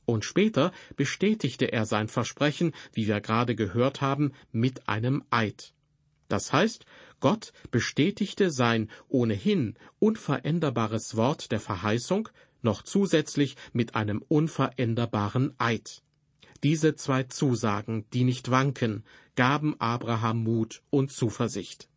Und 0.04 0.24
später 0.24 0.72
bestätigte 0.96 1.70
er 1.70 1.86
sein 1.86 2.08
Versprechen, 2.08 2.72
wie 2.92 3.06
wir 3.06 3.20
gerade 3.20 3.54
gehört 3.54 4.00
haben, 4.00 4.32
mit 4.50 4.88
einem 4.88 5.22
Eid. 5.30 5.74
Das 6.28 6.52
heißt, 6.52 6.84
Gott 7.20 7.52
bestätigte 7.70 8.50
sein 8.50 8.88
ohnehin 9.08 9.74
unveränderbares 9.98 11.16
Wort 11.16 11.50
der 11.52 11.60
Verheißung 11.60 12.28
noch 12.62 12.82
zusätzlich 12.82 13.56
mit 13.72 13.94
einem 13.94 14.22
unveränderbaren 14.26 15.54
Eid. 15.58 16.02
Diese 16.62 16.96
zwei 16.96 17.24
Zusagen, 17.24 18.04
die 18.12 18.24
nicht 18.24 18.50
wanken, 18.50 19.04
gaben 19.36 19.80
Abraham 19.80 20.42
Mut 20.42 20.82
und 20.90 21.12
Zuversicht. 21.12 21.88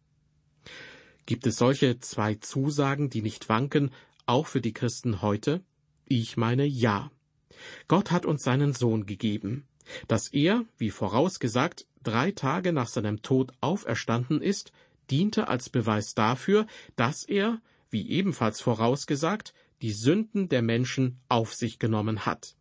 Gibt 1.26 1.48
es 1.48 1.58
solche 1.58 2.00
zwei 2.00 2.36
Zusagen, 2.36 3.10
die 3.10 3.22
nicht 3.22 3.50
wanken, 3.50 3.92
auch 4.26 4.48
für 4.48 4.62
die 4.62 4.74
Christen 4.74 5.22
heute? 5.22 5.64
Ich 6.06 6.38
meine 6.38 6.66
ja. 6.66 7.12
Gott 7.88 8.12
hat 8.12 8.26
uns 8.26 8.44
seinen 8.44 8.74
Sohn 8.74 9.06
gegeben. 9.06 9.66
Dass 10.08 10.28
er, 10.28 10.66
wie 10.78 10.92
vorausgesagt, 10.92 11.88
drei 12.04 12.32
Tage 12.32 12.74
nach 12.74 12.88
seinem 12.88 13.22
Tod 13.22 13.52
auferstanden 13.62 14.42
ist, 14.42 14.72
diente 15.10 15.48
als 15.48 15.70
Beweis 15.70 16.14
dafür, 16.14 16.68
dass 16.96 17.24
er, 17.24 17.62
wie 17.90 18.10
ebenfalls 18.10 18.62
vorausgesagt, 18.62 19.54
die 19.82 19.92
Sünden 19.92 20.50
der 20.50 20.62
Menschen 20.62 21.20
auf 21.28 21.54
sich 21.54 21.80
genommen 21.80 22.26
hat. 22.26 22.56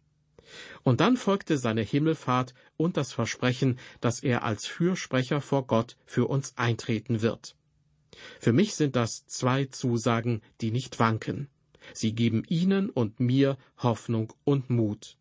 Und 0.83 1.00
dann 1.00 1.16
folgte 1.16 1.59
seine 1.59 1.83
Himmelfahrt 1.83 2.55
und 2.76 2.96
das 2.96 3.12
Versprechen, 3.12 3.79
dass 4.00 4.22
er 4.22 4.42
als 4.42 4.66
Fürsprecher 4.66 5.40
vor 5.40 5.66
Gott 5.66 5.96
für 6.07 6.26
uns 6.26 6.57
eintreten 6.57 7.22
wird. 7.22 7.57
Für 8.40 8.53
mich 8.53 8.74
sind 8.74 8.96
das 8.96 9.26
zwei 9.26 9.66
Zusagen, 9.66 10.42
die 10.61 10.70
nicht 10.70 10.98
wanken. 10.98 11.48
Sie 11.92 12.12
geben 12.12 12.42
ihnen 12.48 12.90
und 12.90 13.20
mir 13.20 13.57
Hoffnung 13.79 14.33
und 14.44 14.70
Mut. 14.70 15.16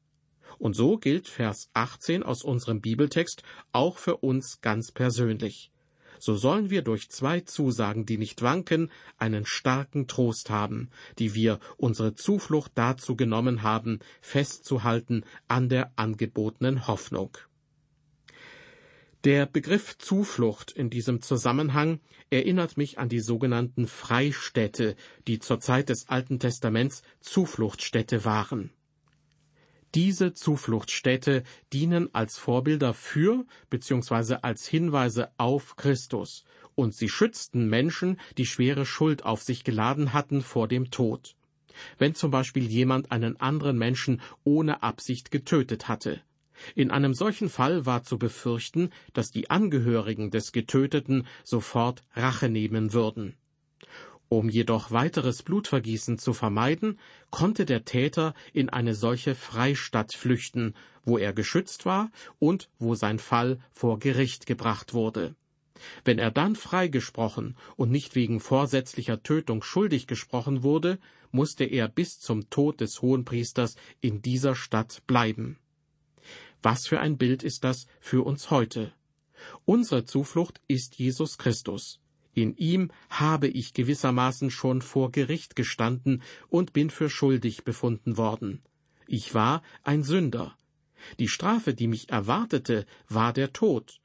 Und 0.58 0.76
so 0.76 0.98
gilt 0.98 1.28
Vers 1.28 1.70
18 1.74 2.24
aus 2.24 2.44
unserem 2.44 2.82
Bibeltext 2.82 3.44
auch 3.72 3.98
für 3.98 4.18
uns 4.18 4.60
ganz 4.62 4.92
persönlich. 4.92 5.72
So 6.20 6.36
sollen 6.36 6.70
wir 6.70 6.82
durch 6.82 7.10
zwei 7.10 7.40
Zusagen, 7.40 8.06
die 8.06 8.18
nicht 8.18 8.42
wanken, 8.42 8.92
einen 9.18 9.46
starken 9.46 10.08
Trost 10.08 10.50
haben, 10.50 10.90
die 11.18 11.34
wir 11.34 11.60
unsere 11.78 12.14
Zuflucht 12.14 12.74
dazu 12.76 13.16
genommen 13.16 13.64
haben, 13.64 14.00
festzuhalten 14.22 15.24
an 15.48 15.70
der 15.70 15.92
angebotenen 15.96 16.88
Hoffnung. 16.88 17.38
Der 19.26 19.46
Begriff 19.46 19.98
Zuflucht 19.98 20.72
in 20.72 20.90
diesem 20.90 21.22
Zusammenhang 21.22 22.00
erinnert 22.30 22.78
mich 22.78 23.00
an 23.00 23.10
die 23.10 23.20
sogenannten 23.20 23.88
Freistädte, 23.88 24.96
die 25.28 25.40
zur 25.40 25.60
Zeit 25.60 25.90
des 25.90 26.08
Alten 26.08 26.40
Testaments 26.40 27.02
Zufluchtsstädte 27.20 28.24
waren. 28.24 28.72
Diese 29.96 30.34
Zufluchtsstädte 30.34 31.44
dienen 31.74 32.14
als 32.14 32.38
Vorbilder 32.38 32.94
für 32.94 33.46
bzw. 33.72 34.36
als 34.44 34.68
Hinweise 34.68 35.32
auf 35.38 35.78
Christus, 35.78 36.44
und 36.76 36.94
sie 36.94 37.10
schützten 37.10 37.68
Menschen, 37.68 38.20
die 38.38 38.46
schwere 38.46 38.86
Schuld 38.86 39.26
auf 39.26 39.42
sich 39.42 39.64
geladen 39.64 40.14
hatten 40.14 40.42
vor 40.42 40.68
dem 40.68 40.92
Tod. 40.92 41.36
Wenn 41.98 42.14
zum 42.14 42.30
Beispiel 42.30 42.68
jemand 42.68 43.12
einen 43.12 43.38
anderen 43.38 43.78
Menschen 43.78 44.22
ohne 44.44 44.84
Absicht 44.84 45.32
getötet 45.32 45.88
hatte, 45.88 46.22
in 46.76 46.92
einem 46.92 47.14
solchen 47.14 47.50
Fall 47.50 47.86
war 47.86 48.04
zu 48.04 48.20
befürchten, 48.20 48.92
dass 49.14 49.32
die 49.32 49.50
Angehörigen 49.50 50.30
des 50.30 50.52
Getöteten 50.52 51.26
sofort 51.44 52.04
Rache 52.16 52.50
nehmen 52.50 52.94
würden. 52.94 53.36
Um 54.30 54.48
jedoch 54.48 54.92
weiteres 54.92 55.42
Blutvergießen 55.42 56.20
zu 56.20 56.34
vermeiden, 56.34 57.00
konnte 57.32 57.66
der 57.66 57.84
Täter 57.84 58.36
in 58.54 58.70
eine 58.70 58.94
solche 58.94 59.34
Freistadt 59.34 60.14
flüchten, 60.14 60.76
wo 61.04 61.18
er 61.18 61.34
geschützt 61.34 61.86
war 61.86 62.12
und 62.38 62.70
wo 62.78 62.94
sein 62.94 63.18
Fall 63.18 63.60
vor 63.72 63.98
Gericht 63.98 64.46
gebracht 64.46 64.94
wurde. 64.94 65.36
Wenn 66.06 66.20
er 66.20 66.30
dann 66.30 66.56
freigesprochen 66.56 67.56
und 67.76 67.90
nicht 67.90 68.14
wegen 68.14 68.40
vorsätzlicher 68.40 69.24
Tötung 69.24 69.64
schuldig 69.64 70.06
gesprochen 70.06 70.62
wurde, 70.62 71.00
musste 71.32 71.64
er 71.64 71.88
bis 71.88 72.20
zum 72.20 72.50
Tod 72.50 72.82
des 72.82 73.02
Hohenpriesters 73.02 73.76
in 74.02 74.22
dieser 74.22 74.56
Stadt 74.56 75.02
bleiben. 75.08 75.58
Was 76.62 76.86
für 76.86 77.00
ein 77.00 77.18
Bild 77.18 77.44
ist 77.44 77.64
das 77.64 77.88
für 78.00 78.26
uns 78.26 78.52
heute? 78.52 78.92
Unsere 79.66 80.06
Zuflucht 80.06 80.62
ist 80.68 81.00
Jesus 81.00 81.38
Christus. 81.38 81.99
In 82.34 82.56
ihm 82.56 82.92
habe 83.10 83.48
ich 83.48 83.74
gewissermaßen 83.74 84.52
schon 84.52 84.82
vor 84.82 85.12
Gericht 85.12 85.56
gestanden 85.56 86.22
und 86.48 86.74
bin 86.74 86.90
für 86.90 87.10
schuldig 87.10 87.64
befunden 87.64 88.18
worden. 88.18 88.62
Ich 89.08 89.34
war 89.34 89.64
ein 89.84 90.04
Sünder. 90.04 90.56
Die 91.18 91.28
Strafe, 91.28 91.74
die 91.74 91.88
mich 91.88 92.10
erwartete, 92.10 92.86
war 93.08 93.34
der 93.34 93.52
Tod. 93.54 94.00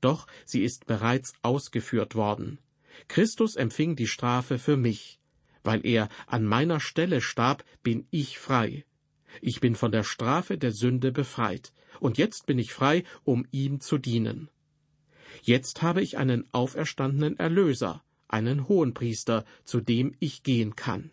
Doch 0.00 0.26
sie 0.44 0.62
ist 0.62 0.86
bereits 0.86 1.32
ausgeführt 1.42 2.14
worden. 2.14 2.58
Christus 3.08 3.56
empfing 3.56 3.96
die 3.96 4.06
Strafe 4.06 4.58
für 4.58 4.76
mich. 4.76 5.18
Weil 5.62 5.84
er 5.86 6.08
an 6.26 6.44
meiner 6.44 6.80
Stelle 6.80 7.20
starb, 7.20 7.64
bin 7.82 8.06
ich 8.10 8.38
frei. 8.38 8.84
Ich 9.40 9.60
bin 9.60 9.74
von 9.74 9.92
der 9.92 10.04
Strafe 10.04 10.58
der 10.58 10.72
Sünde 10.72 11.12
befreit 11.12 11.72
und 12.00 12.18
jetzt 12.18 12.46
bin 12.46 12.58
ich 12.58 12.72
frei, 12.72 13.04
um 13.24 13.46
ihm 13.50 13.80
zu 13.80 13.98
dienen. 13.98 14.50
Jetzt 15.42 15.82
habe 15.82 16.02
ich 16.02 16.18
einen 16.18 16.44
auferstandenen 16.52 17.38
Erlöser, 17.38 18.02
einen 18.28 18.68
Hohenpriester, 18.68 19.44
zu 19.64 19.80
dem 19.80 20.14
ich 20.18 20.42
gehen 20.42 20.76
kann. 20.76 21.10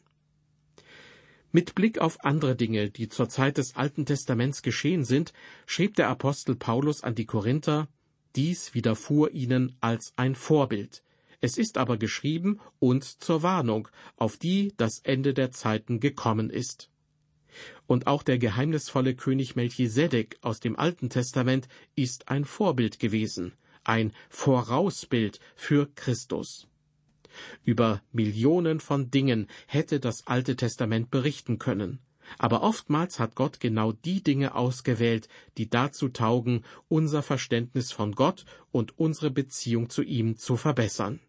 Mit 1.52 1.76
Blick 1.76 2.00
auf 2.00 2.24
andere 2.24 2.56
Dinge, 2.56 2.90
die 2.90 3.08
zur 3.08 3.30
Zeit 3.30 3.58
des 3.58 3.76
Alten 3.76 4.06
Testaments 4.06 4.62
geschehen 4.62 5.06
sind, 5.06 5.34
schrieb 5.66 5.96
der 5.96 6.10
Apostel 6.10 6.56
Paulus 6.56 7.04
an 7.04 7.16
die 7.16 7.26
Korinther, 7.26 7.88
dies 8.36 8.74
widerfuhr 8.74 9.32
ihnen 9.32 9.76
als 9.80 10.14
ein 10.18 10.36
Vorbild. 10.36 11.04
Es 11.40 11.58
ist 11.58 11.78
aber 11.78 11.98
geschrieben 11.98 12.60
und 12.80 13.04
zur 13.04 13.44
Warnung, 13.44 13.88
auf 14.18 14.38
die 14.38 14.74
das 14.78 15.00
Ende 15.00 15.34
der 15.34 15.52
Zeiten 15.52 16.00
gekommen 16.00 16.50
ist. 16.50 16.90
Und 17.88 18.08
auch 18.08 18.24
der 18.24 18.38
geheimnisvolle 18.38 19.16
König 19.16 19.56
Melchisedek 19.56 20.38
aus 20.42 20.60
dem 20.60 20.78
Alten 20.78 21.10
Testament 21.10 21.68
ist 21.96 22.28
ein 22.28 22.44
Vorbild 22.46 23.00
gewesen, 23.00 23.54
ein 23.88 24.12
Vorausbild 24.30 25.40
für 25.56 25.88
Christus. 25.96 26.68
Über 27.64 28.02
Millionen 28.12 28.80
von 28.80 29.12
Dingen 29.12 29.48
hätte 29.68 30.00
das 30.00 30.26
Alte 30.28 30.56
Testament 30.56 31.12
berichten 31.12 31.60
können. 31.60 32.00
Aber 32.38 32.62
oftmals 32.62 33.20
hat 33.20 33.36
Gott 33.36 33.60
genau 33.62 33.94
die 33.94 34.22
Dinge 34.22 34.56
ausgewählt, 34.56 35.30
die 35.58 35.70
dazu 35.70 36.10
taugen, 36.10 36.64
unser 36.90 37.24
Verständnis 37.24 37.92
von 37.92 38.14
Gott 38.14 38.44
und 38.72 39.00
unsere 39.00 39.32
Beziehung 39.32 39.90
zu 39.90 40.04
ihm 40.04 40.38
zu 40.38 40.58
verbessern. 40.58 41.22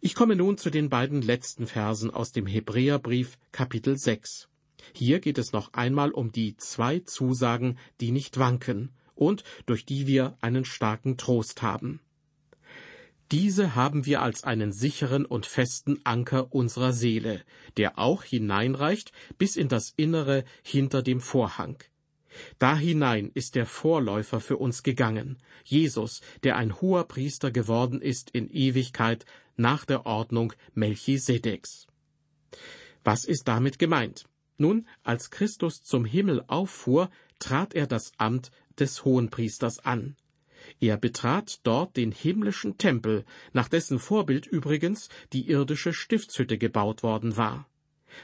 Ich 0.00 0.14
komme 0.14 0.36
nun 0.36 0.58
zu 0.58 0.70
den 0.70 0.90
beiden 0.90 1.22
letzten 1.22 1.66
Versen 1.66 2.10
aus 2.10 2.32
dem 2.32 2.46
Hebräerbrief 2.46 3.38
Kapitel 3.50 3.96
6. 3.96 4.48
Hier 4.92 5.18
geht 5.18 5.38
es 5.38 5.52
noch 5.52 5.72
einmal 5.72 6.10
um 6.10 6.30
die 6.30 6.56
zwei 6.56 7.00
Zusagen, 7.00 7.78
die 8.00 8.12
nicht 8.12 8.38
wanken 8.38 8.90
und 9.18 9.44
durch 9.66 9.84
die 9.84 10.06
wir 10.06 10.36
einen 10.40 10.64
starken 10.64 11.16
Trost 11.16 11.62
haben. 11.62 12.00
Diese 13.30 13.74
haben 13.74 14.06
wir 14.06 14.22
als 14.22 14.44
einen 14.44 14.72
sicheren 14.72 15.26
und 15.26 15.44
festen 15.44 16.00
Anker 16.04 16.54
unserer 16.54 16.94
Seele, 16.94 17.42
der 17.76 17.98
auch 17.98 18.22
hineinreicht 18.22 19.12
bis 19.36 19.56
in 19.56 19.68
das 19.68 19.92
Innere 19.96 20.44
hinter 20.62 21.02
dem 21.02 21.20
Vorhang. 21.20 21.76
Da 22.58 22.76
hinein 22.76 23.30
ist 23.34 23.54
der 23.54 23.66
Vorläufer 23.66 24.40
für 24.40 24.56
uns 24.56 24.82
gegangen, 24.82 25.38
Jesus, 25.64 26.22
der 26.42 26.56
ein 26.56 26.80
hoher 26.80 27.04
Priester 27.04 27.50
geworden 27.50 28.00
ist 28.00 28.30
in 28.30 28.48
Ewigkeit 28.48 29.26
nach 29.56 29.84
der 29.84 30.06
Ordnung 30.06 30.54
Melchisedeks. 30.74 31.86
Was 33.04 33.24
ist 33.24 33.48
damit 33.48 33.78
gemeint? 33.78 34.24
Nun, 34.56 34.88
als 35.02 35.30
Christus 35.30 35.82
zum 35.82 36.04
Himmel 36.04 36.44
auffuhr, 36.46 37.10
trat 37.38 37.74
er 37.74 37.86
das 37.86 38.12
Amt 38.16 38.50
des 38.80 39.04
Hohenpriesters 39.04 39.78
an. 39.80 40.16
Er 40.80 40.96
betrat 40.96 41.60
dort 41.64 41.96
den 41.96 42.12
himmlischen 42.12 42.78
Tempel, 42.78 43.24
nach 43.52 43.68
dessen 43.68 43.98
Vorbild 43.98 44.46
übrigens 44.46 45.08
die 45.32 45.48
irdische 45.48 45.92
Stiftshütte 45.92 46.58
gebaut 46.58 47.02
worden 47.02 47.36
war. 47.36 47.68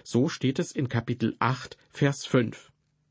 So 0.03 0.29
steht 0.29 0.59
es 0.59 0.73
in 0.73 0.89
Kapitel 0.89 1.37
8, 1.39 1.77
Vers 1.91 2.27
5. 2.27 2.71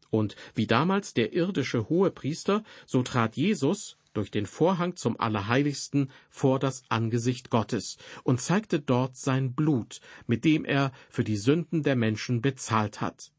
Und 0.09 0.35
wie 0.53 0.67
damals 0.67 1.13
der 1.13 1.33
irdische 1.33 1.89
Hohepriester, 1.89 2.63
so 2.85 3.01
trat 3.01 3.35
Jesus 3.35 3.97
durch 4.13 4.29
den 4.29 4.45
Vorhang 4.45 4.95
zum 4.95 5.19
Allerheiligsten 5.19 6.11
vor 6.29 6.59
das 6.59 6.83
Angesicht 6.89 7.49
Gottes 7.49 7.97
und 8.23 8.39
zeigte 8.39 8.79
dort 8.79 9.17
sein 9.17 9.53
Blut, 9.53 9.99
mit 10.27 10.45
dem 10.45 10.65
er 10.65 10.91
für 11.09 11.23
die 11.23 11.37
Sünden 11.37 11.83
der 11.83 11.95
Menschen 11.95 12.41
bezahlt 12.41 13.01
hat. 13.01 13.32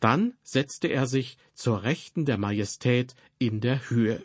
Dann 0.00 0.34
setzte 0.42 0.88
er 0.88 1.06
sich 1.06 1.38
zur 1.54 1.82
Rechten 1.82 2.24
der 2.24 2.38
Majestät 2.38 3.14
in 3.38 3.60
der 3.60 3.90
Höhe. 3.90 4.22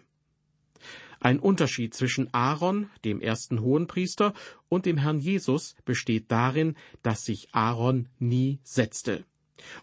Ein 1.19 1.39
Unterschied 1.39 1.93
zwischen 1.93 2.33
Aaron, 2.33 2.89
dem 3.05 3.21
ersten 3.21 3.61
Hohenpriester, 3.61 4.33
und 4.69 4.87
dem 4.87 4.97
Herrn 4.97 5.19
Jesus 5.19 5.75
besteht 5.85 6.31
darin, 6.31 6.75
dass 7.03 7.25
sich 7.25 7.49
Aaron 7.51 8.09
nie 8.17 8.59
setzte. 8.63 9.23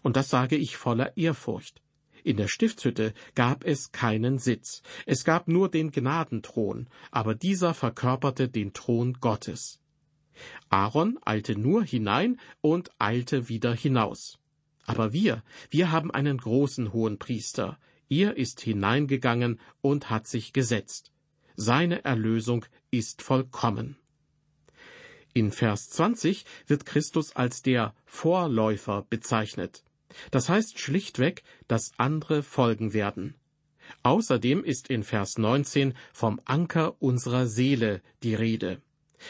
Und 0.03 0.17
das 0.17 0.29
sage 0.29 0.57
ich 0.57 0.75
voller 0.75 1.15
Ehrfurcht. 1.15 1.81
In 2.25 2.35
der 2.35 2.49
Stiftshütte 2.49 3.13
gab 3.33 3.63
es 3.63 3.93
keinen 3.93 4.37
Sitz, 4.37 4.81
es 5.05 5.23
gab 5.23 5.47
nur 5.47 5.69
den 5.69 5.91
Gnadenthron, 5.91 6.89
aber 7.11 7.33
dieser 7.33 7.73
verkörperte 7.73 8.49
den 8.49 8.73
Thron 8.73 9.13
Gottes. 9.13 9.79
Aaron 10.69 11.17
eilte 11.23 11.57
nur 11.57 11.83
hinein 11.83 12.39
und 12.61 12.91
eilte 12.99 13.47
wieder 13.47 13.73
hinaus. 13.73 14.39
Aber 14.89 15.13
wir, 15.13 15.43
wir 15.69 15.91
haben 15.91 16.09
einen 16.09 16.39
großen 16.39 16.93
hohen 16.93 17.19
Priester. 17.19 17.77
Er 18.09 18.37
ist 18.37 18.59
hineingegangen 18.59 19.59
und 19.81 20.09
hat 20.09 20.25
sich 20.27 20.51
gesetzt. 20.51 21.11
Seine 21.55 22.03
Erlösung 22.05 22.65
ist 22.89 23.21
vollkommen. 23.21 23.97
In 25.33 25.51
Vers 25.51 25.91
20 25.91 26.43
wird 26.65 26.87
Christus 26.87 27.35
als 27.35 27.61
der 27.61 27.93
Vorläufer 28.05 29.05
bezeichnet. 29.07 29.83
Das 30.31 30.49
heißt 30.49 30.79
schlichtweg, 30.79 31.43
dass 31.67 31.91
andere 31.97 32.41
folgen 32.41 32.91
werden. 32.93 33.35
Außerdem 34.01 34.63
ist 34.63 34.89
in 34.89 35.03
Vers 35.03 35.37
19 35.37 35.93
vom 36.13 36.41
Anker 36.45 36.99
unserer 36.99 37.45
Seele 37.45 38.01
die 38.23 38.33
Rede. 38.33 38.81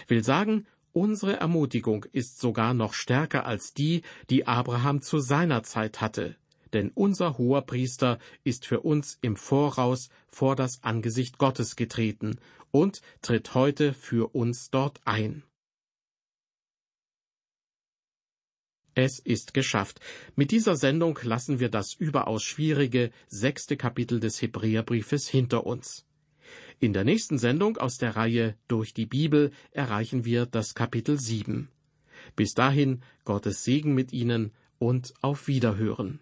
Will 0.08 0.24
sagen, 0.24 0.67
unsere 1.00 1.38
Ermutigung 1.38 2.06
ist 2.12 2.40
sogar 2.40 2.74
noch 2.74 2.94
stärker 2.94 3.46
als 3.46 3.74
die, 3.74 4.04
die 4.30 4.46
Abraham 4.48 5.02
zu 5.02 5.20
seiner 5.20 5.64
Zeit 5.64 6.02
hatte 6.02 6.36
denn 6.74 6.92
unser 6.94 7.38
hoher 7.38 7.64
Priester 7.64 8.20
ist 8.44 8.66
für 8.66 8.82
uns 8.82 9.18
im 9.22 9.36
Voraus 9.36 10.10
vor 10.28 10.56
das 10.56 10.84
Angesicht 10.84 11.38
Gottes 11.38 11.76
getreten 11.76 12.40
und 12.72 13.02
tritt 13.22 13.54
heute 13.56 13.94
für 13.94 14.36
uns 14.36 14.70
dort 14.70 15.02
ein. 15.06 15.44
Es 18.96 19.20
ist 19.20 19.54
geschafft. 19.54 20.02
Mit 20.36 20.52
dieser 20.52 20.76
Sendung 20.76 21.18
lassen 21.24 21.60
wir 21.60 21.70
das 21.70 21.94
überaus 21.94 22.44
schwierige 22.44 23.12
sechste 23.28 23.78
Kapitel 23.78 24.20
des 24.20 24.42
Hebräerbriefes 24.42 25.28
hinter 25.28 25.66
uns. 25.66 26.06
In 26.82 26.94
der 26.94 27.04
nächsten 27.04 27.38
Sendung 27.38 27.78
aus 27.78 27.98
der 27.98 28.15
Reihe 28.15 28.56
Durch 28.70 28.94
die 28.94 29.06
Bibel 29.06 29.52
erreichen 29.72 30.24
wir 30.24 30.46
das 30.46 30.76
Kapitel 30.76 31.20
sieben. 31.20 31.68
Bis 32.38 32.54
dahin 32.54 33.02
Gottes 33.26 33.65
Segen 33.65 33.94
mit 33.94 34.13
Ihnen 34.13 34.52
und 34.78 35.13
auf 35.22 35.48
Wiederhören. 35.48 36.20